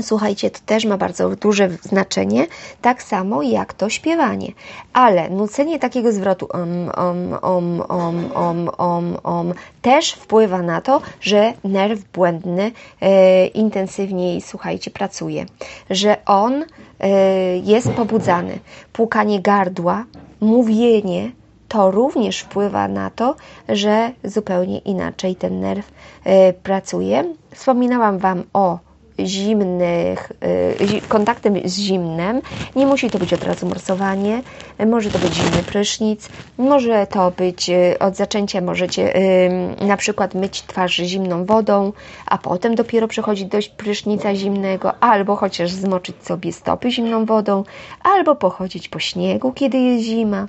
Słuchajcie, 0.00 0.50
to 0.50 0.58
też 0.66 0.84
ma 0.84 0.96
bardzo 0.96 1.36
duże 1.36 1.68
znaczenie, 1.70 2.46
tak 2.82 3.02
samo 3.02 3.42
jak 3.42 3.74
to 3.74 3.88
śpiewanie. 3.88 4.52
Ale 4.92 5.30
nucenie 5.30 5.78
takiego 5.78 6.12
zwrotu 6.12 6.48
om, 6.52 6.90
om, 6.94 7.34
om, 7.42 7.82
om, 7.88 8.30
om, 8.34 8.70
om, 8.78 9.16
om 9.22 9.54
też 9.82 10.12
wpływa 10.12 10.62
na 10.62 10.80
to, 10.80 11.00
że 11.20 11.52
nerw 11.64 12.04
błędny 12.12 12.72
e, 13.00 13.46
intensywniej, 13.46 14.40
słuchajcie, 14.40 14.90
pracuje. 14.90 15.46
Że 15.90 16.24
on 16.24 16.64
e, 17.00 17.08
jest 17.56 17.90
pobudzany. 17.90 18.58
Płukanie 18.92 19.40
gardła, 19.40 20.04
mówienie, 20.40 21.30
to 21.68 21.90
również 21.90 22.40
wpływa 22.40 22.88
na 22.88 23.10
to, 23.10 23.36
że 23.68 24.12
zupełnie 24.24 24.78
inaczej 24.78 25.36
ten 25.36 25.60
nerw 25.60 25.92
e, 26.24 26.52
pracuje. 26.52 27.34
Wspominałam 27.50 28.18
Wam 28.18 28.42
o 28.52 28.78
zimnych, 29.20 30.32
y, 30.80 31.08
kontaktem 31.08 31.54
z 31.64 31.78
zimnem. 31.78 32.42
Nie 32.76 32.86
musi 32.86 33.10
to 33.10 33.18
być 33.18 33.32
od 33.32 33.44
razu 33.44 33.66
morsowanie, 33.66 34.42
może 34.86 35.10
to 35.10 35.18
być 35.18 35.34
zimny 35.34 35.62
prysznic, 35.62 36.28
może 36.58 37.06
to 37.06 37.30
być 37.30 37.70
y, 37.70 37.98
od 37.98 38.16
zaczęcia 38.16 38.60
możecie 38.60 39.16
y, 39.16 39.86
na 39.86 39.96
przykład 39.96 40.34
myć 40.34 40.62
twarz 40.62 40.96
zimną 40.96 41.44
wodą, 41.44 41.92
a 42.26 42.38
potem 42.38 42.74
dopiero 42.74 43.08
przechodzić 43.08 43.48
do 43.48 43.58
prysznica 43.76 44.34
zimnego, 44.34 44.94
albo 45.00 45.36
chociaż 45.36 45.70
zmoczyć 45.70 46.16
sobie 46.26 46.52
stopy 46.52 46.90
zimną 46.90 47.24
wodą, 47.24 47.64
albo 48.02 48.34
pochodzić 48.34 48.88
po 48.88 48.98
śniegu, 48.98 49.52
kiedy 49.52 49.78
jest 49.78 50.04
zima. 50.04 50.48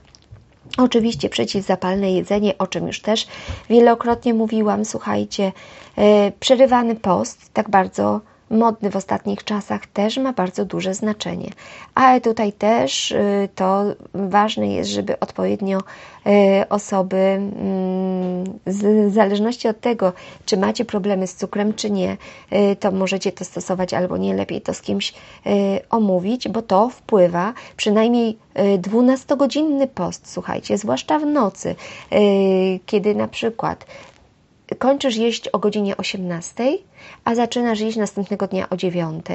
Oczywiście 0.77 1.29
przeciwzapalne 1.29 2.11
jedzenie, 2.11 2.57
o 2.57 2.67
czym 2.67 2.87
już 2.87 3.01
też 3.01 3.27
wielokrotnie 3.69 4.33
mówiłam, 4.33 4.85
słuchajcie, 4.85 5.51
przerywany 6.39 6.95
post, 6.95 7.53
tak 7.53 7.69
bardzo 7.69 8.21
modny 8.49 8.89
w 8.89 8.95
ostatnich 8.95 9.43
czasach 9.43 9.87
też 9.87 10.17
ma 10.17 10.33
bardzo 10.33 10.65
duże 10.65 10.93
znaczenie. 10.93 11.49
Ale 11.95 12.21
tutaj 12.21 12.53
też 12.53 13.11
y, 13.11 13.49
to 13.55 13.83
ważne 14.13 14.67
jest, 14.67 14.89
żeby 14.89 15.19
odpowiednio 15.19 15.77
y, 15.79 16.69
osoby 16.69 17.17
mm, 17.17 18.43
w 18.65 19.13
zależności 19.13 19.67
od 19.67 19.79
tego, 19.79 20.13
czy 20.45 20.57
macie 20.57 20.85
problemy 20.85 21.27
z 21.27 21.35
cukrem, 21.35 21.73
czy 21.73 21.91
nie, 21.91 22.17
to 22.79 22.91
możecie 22.91 23.31
to 23.31 23.45
stosować 23.45 23.93
albo 23.93 24.17
nie, 24.17 24.33
lepiej 24.33 24.61
to 24.61 24.73
z 24.73 24.81
kimś 24.81 25.13
omówić, 25.89 26.47
bo 26.49 26.61
to 26.61 26.89
wpływa 26.89 27.53
przynajmniej 27.77 28.37
12-godzinny 28.77 29.87
post, 29.87 30.31
słuchajcie, 30.31 30.77
zwłaszcza 30.77 31.19
w 31.19 31.25
nocy, 31.25 31.75
kiedy 32.85 33.15
na 33.15 33.27
przykład 33.27 33.85
kończysz 34.75 35.15
jeść 35.15 35.47
o 35.47 35.59
godzinie 35.59 35.97
18, 35.97 36.77
a 37.25 37.35
zaczynasz 37.35 37.79
jeść 37.79 37.97
następnego 37.97 38.47
dnia 38.47 38.69
o 38.69 38.77
9, 38.77 39.25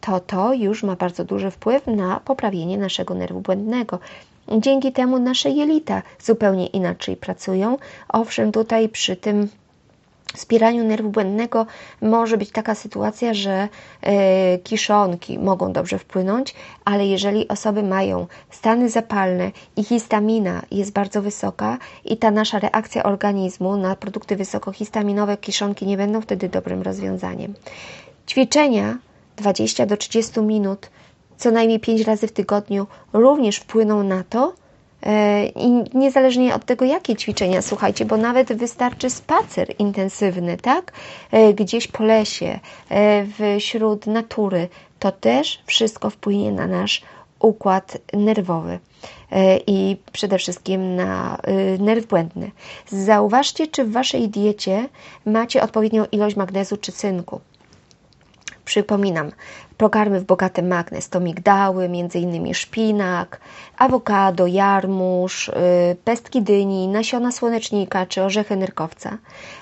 to 0.00 0.20
to 0.20 0.52
już 0.52 0.82
ma 0.82 0.96
bardzo 0.96 1.24
duży 1.24 1.50
wpływ 1.50 1.86
na 1.86 2.20
poprawienie 2.20 2.78
naszego 2.78 3.14
nerwu 3.14 3.40
błędnego. 3.40 3.98
Dzięki 4.58 4.92
temu 4.92 5.18
nasze 5.18 5.50
jelita 5.50 6.02
zupełnie 6.20 6.66
inaczej 6.66 7.16
pracują. 7.16 7.78
Owszem, 8.08 8.52
tutaj 8.52 8.88
przy 8.88 9.16
tym 9.16 9.48
wspieraniu 10.34 10.84
nerwu 10.84 11.08
błędnego 11.10 11.66
może 12.02 12.38
być 12.38 12.50
taka 12.50 12.74
sytuacja, 12.74 13.34
że 13.34 13.68
e, 14.02 14.58
kiszonki 14.58 15.38
mogą 15.38 15.72
dobrze 15.72 15.98
wpłynąć, 15.98 16.54
ale 16.84 17.06
jeżeli 17.06 17.48
osoby 17.48 17.82
mają 17.82 18.26
stany 18.50 18.90
zapalne 18.90 19.50
i 19.76 19.84
histamina 19.84 20.62
jest 20.70 20.92
bardzo 20.92 21.22
wysoka 21.22 21.78
i 22.04 22.16
ta 22.16 22.30
nasza 22.30 22.58
reakcja 22.58 23.02
organizmu 23.02 23.76
na 23.76 23.96
produkty 23.96 24.36
wysokohistaminowe, 24.36 25.36
kiszonki 25.36 25.86
nie 25.86 25.96
będą 25.96 26.20
wtedy 26.20 26.48
dobrym 26.48 26.82
rozwiązaniem. 26.82 27.54
Ćwiczenia 28.28 28.98
20 29.36 29.86
do 29.86 29.96
30 29.96 30.40
minut 30.40 30.90
co 31.36 31.50
najmniej 31.50 31.80
5 31.80 32.00
razy 32.00 32.26
w 32.28 32.32
tygodniu 32.32 32.86
również 33.12 33.56
wpłyną 33.56 34.02
na 34.02 34.24
to, 34.24 34.54
i 35.56 35.84
niezależnie 35.94 36.54
od 36.54 36.64
tego, 36.64 36.84
jakie 36.84 37.16
ćwiczenia, 37.16 37.62
słuchajcie, 37.62 38.04
bo 38.04 38.16
nawet 38.16 38.52
wystarczy 38.52 39.10
spacer 39.10 39.74
intensywny, 39.78 40.56
tak? 40.56 40.92
E, 41.30 41.54
gdzieś 41.54 41.88
po 41.88 42.04
lesie, 42.04 42.60
e, 42.90 43.26
wśród 43.58 44.06
natury, 44.06 44.68
to 44.98 45.12
też 45.12 45.62
wszystko 45.66 46.10
wpłynie 46.10 46.52
na 46.52 46.66
nasz 46.66 47.02
układ 47.40 47.98
nerwowy 48.12 48.78
i 49.66 49.96
przede 50.12 50.38
wszystkim 50.38 50.96
na 50.96 51.38
nerw 51.78 52.06
błędny. 52.06 52.50
Zauważcie, 52.88 53.66
czy 53.66 53.84
w 53.84 53.92
Waszej 53.92 54.28
diecie 54.28 54.88
macie 55.26 55.62
odpowiednią 55.62 56.04
ilość 56.12 56.36
magnezu 56.36 56.76
czy 56.76 56.92
cynku. 56.92 57.40
Przypominam, 58.72 59.32
pokarmy 59.76 60.20
w 60.20 60.24
bogate 60.24 60.62
magnez 60.62 61.08
to 61.08 61.20
migdały, 61.20 61.84
m.in. 61.84 62.54
szpinak, 62.54 63.40
awokado, 63.78 64.46
jarmuż, 64.46 65.48
y, 65.48 65.52
pestki 66.04 66.42
dyni, 66.42 66.88
nasiona 66.88 67.32
słonecznika 67.32 68.06
czy 68.06 68.22
orzechy 68.22 68.56
nyrkowca. 68.56 69.18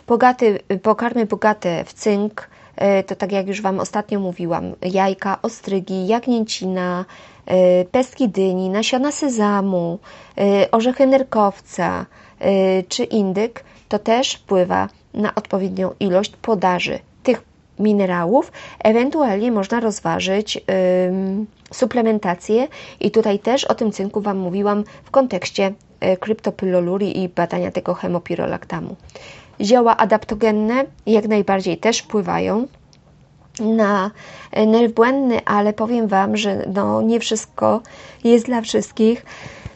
Bogaty, 0.06 0.58
pokarmy 0.82 1.26
bogate 1.26 1.84
w 1.84 1.92
cynk 1.92 2.48
y, 3.00 3.02
to 3.02 3.16
tak 3.16 3.32
jak 3.32 3.48
już 3.48 3.62
Wam 3.62 3.80
ostatnio 3.80 4.20
mówiłam, 4.20 4.74
jajka, 4.82 5.38
ostrygi, 5.42 6.06
jagnięcina, 6.06 7.04
y, 7.50 7.84
pestki 7.84 8.28
dyni, 8.28 8.68
nasiona 8.68 9.12
sezamu, 9.12 9.98
orzechy 10.72 11.06
nyrkowca 11.06 12.06
czy 12.88 13.04
indyk, 13.04 13.64
to 13.88 13.98
też 13.98 14.32
wpływa 14.32 14.88
na 15.14 15.34
odpowiednią 15.34 15.90
ilość 16.00 16.32
podaży 16.42 16.98
minerałów. 17.80 18.52
Ewentualnie 18.84 19.52
można 19.52 19.80
rozważyć 19.80 20.64
suplementację 21.72 22.68
i 23.00 23.10
tutaj 23.10 23.38
też 23.38 23.64
o 23.64 23.74
tym 23.74 23.92
cynku 23.92 24.20
Wam 24.20 24.38
mówiłam 24.38 24.84
w 25.04 25.10
kontekście 25.10 25.72
y, 26.12 26.16
kryptopylolurii 26.16 27.22
i 27.22 27.28
badania 27.28 27.70
tego 27.70 27.94
hemopirolaktamu. 27.94 28.96
Zioła 29.60 29.96
adaptogenne 29.96 30.84
jak 31.06 31.28
najbardziej 31.28 31.78
też 31.78 31.98
wpływają 31.98 32.66
na 33.60 34.10
y, 34.58 34.66
nerw 34.66 34.92
błędny, 34.92 35.44
ale 35.44 35.72
powiem 35.72 36.08
Wam, 36.08 36.36
że 36.36 36.64
no, 36.74 37.02
nie 37.02 37.20
wszystko 37.20 37.80
jest 38.24 38.46
dla 38.46 38.60
wszystkich. 38.60 39.24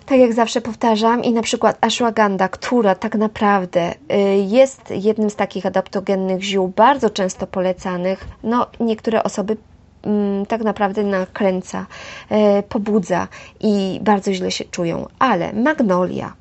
Tak 0.06 0.18
jak 0.18 0.32
zawsze 0.32 0.60
powtarzam, 0.60 1.24
i 1.24 1.32
na 1.32 1.42
przykład 1.42 1.78
ashwagandha, 1.80 2.48
która 2.48 2.94
tak 2.94 3.14
naprawdę 3.14 3.92
y, 3.92 4.16
jest 4.48 4.90
jednym 4.90 5.30
z 5.30 5.36
takich 5.36 5.66
adaptogennych 5.66 6.42
ziół, 6.42 6.72
bardzo 6.76 7.10
często 7.10 7.46
polecanych, 7.46 8.28
no 8.42 8.66
niektóre 8.80 9.22
osoby 9.22 9.56
mm, 10.02 10.46
tak 10.46 10.62
naprawdę 10.62 11.02
nakręca, 11.02 11.86
y, 12.32 12.62
pobudza 12.62 13.28
i 13.60 14.00
bardzo 14.02 14.32
źle 14.32 14.50
się 14.50 14.64
czują. 14.64 15.06
Ale 15.18 15.52
magnolia, 15.52 16.32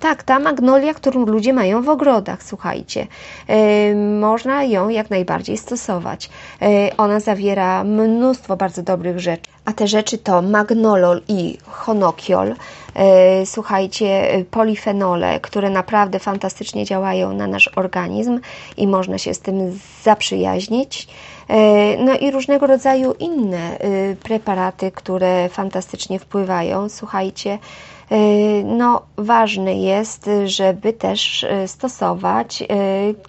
tak, 0.00 0.22
ta 0.22 0.38
magnolia, 0.38 0.94
którą 0.94 1.26
ludzie 1.26 1.52
mają 1.52 1.82
w 1.82 1.88
ogrodach, 1.88 2.42
słuchajcie, 2.42 3.06
yy, 3.48 3.56
można 4.20 4.64
ją 4.64 4.88
jak 4.88 5.10
najbardziej 5.10 5.58
stosować. 5.58 6.30
Ona 6.96 7.20
zawiera 7.20 7.84
mnóstwo 7.84 8.56
bardzo 8.56 8.82
dobrych 8.82 9.18
rzeczy, 9.18 9.50
a 9.68 9.72
te 9.72 9.86
rzeczy 9.86 10.18
to 10.18 10.42
magnolol 10.42 11.20
i 11.28 11.58
honokiol. 11.66 12.48
Yy, 12.48 13.46
słuchajcie, 13.46 14.28
polifenole, 14.50 15.40
które 15.40 15.70
naprawdę 15.70 16.18
fantastycznie 16.18 16.84
działają 16.84 17.32
na 17.32 17.46
nasz 17.46 17.70
organizm 17.76 18.40
i 18.76 18.86
można 18.86 19.18
się 19.18 19.34
z 19.34 19.40
tym 19.40 19.78
zaprzyjaźnić. 20.02 21.08
No 21.98 22.14
i 22.18 22.30
różnego 22.30 22.66
rodzaju 22.66 23.12
inne 23.18 23.78
preparaty, 24.22 24.90
które 24.90 25.48
fantastycznie 25.48 26.18
wpływają. 26.18 26.88
Słuchajcie, 26.88 27.58
no, 28.64 29.02
ważne 29.16 29.74
jest, 29.74 30.30
żeby 30.44 30.92
też 30.92 31.42
y, 31.42 31.68
stosować 31.68 32.62
y, 32.62 32.66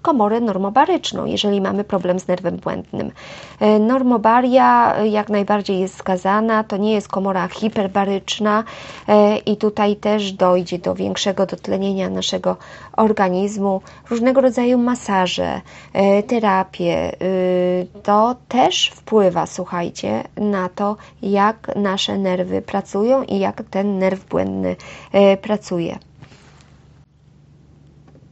komorę 0.01 0.39
normobaryczną, 0.39 1.25
jeżeli 1.25 1.61
mamy 1.61 1.83
problem 1.83 2.19
z 2.19 2.27
nerwem 2.27 2.57
błędnym. 2.57 3.11
Normobaria 3.79 4.95
jak 5.03 5.29
najbardziej 5.29 5.79
jest 5.79 5.97
skazana, 5.97 6.63
to 6.63 6.77
nie 6.77 6.93
jest 6.93 7.07
komora 7.07 7.47
hiperbaryczna 7.47 8.63
i 9.45 9.57
tutaj 9.57 9.95
też 9.95 10.31
dojdzie 10.31 10.79
do 10.79 10.95
większego 10.95 11.45
dotlenienia 11.45 12.09
naszego 12.09 12.57
organizmu, 12.97 13.81
różnego 14.09 14.41
rodzaju 14.41 14.77
masaże, 14.77 15.61
terapie. 16.27 17.11
To 18.03 18.35
też 18.47 18.91
wpływa, 18.95 19.45
słuchajcie, 19.45 20.23
na 20.37 20.69
to, 20.69 20.97
jak 21.21 21.71
nasze 21.75 22.17
nerwy 22.17 22.61
pracują 22.61 23.23
i 23.23 23.39
jak 23.39 23.63
ten 23.69 23.97
nerw 23.97 24.25
błędny 24.25 24.68
E, 25.13 25.37
pracuje. 25.37 25.99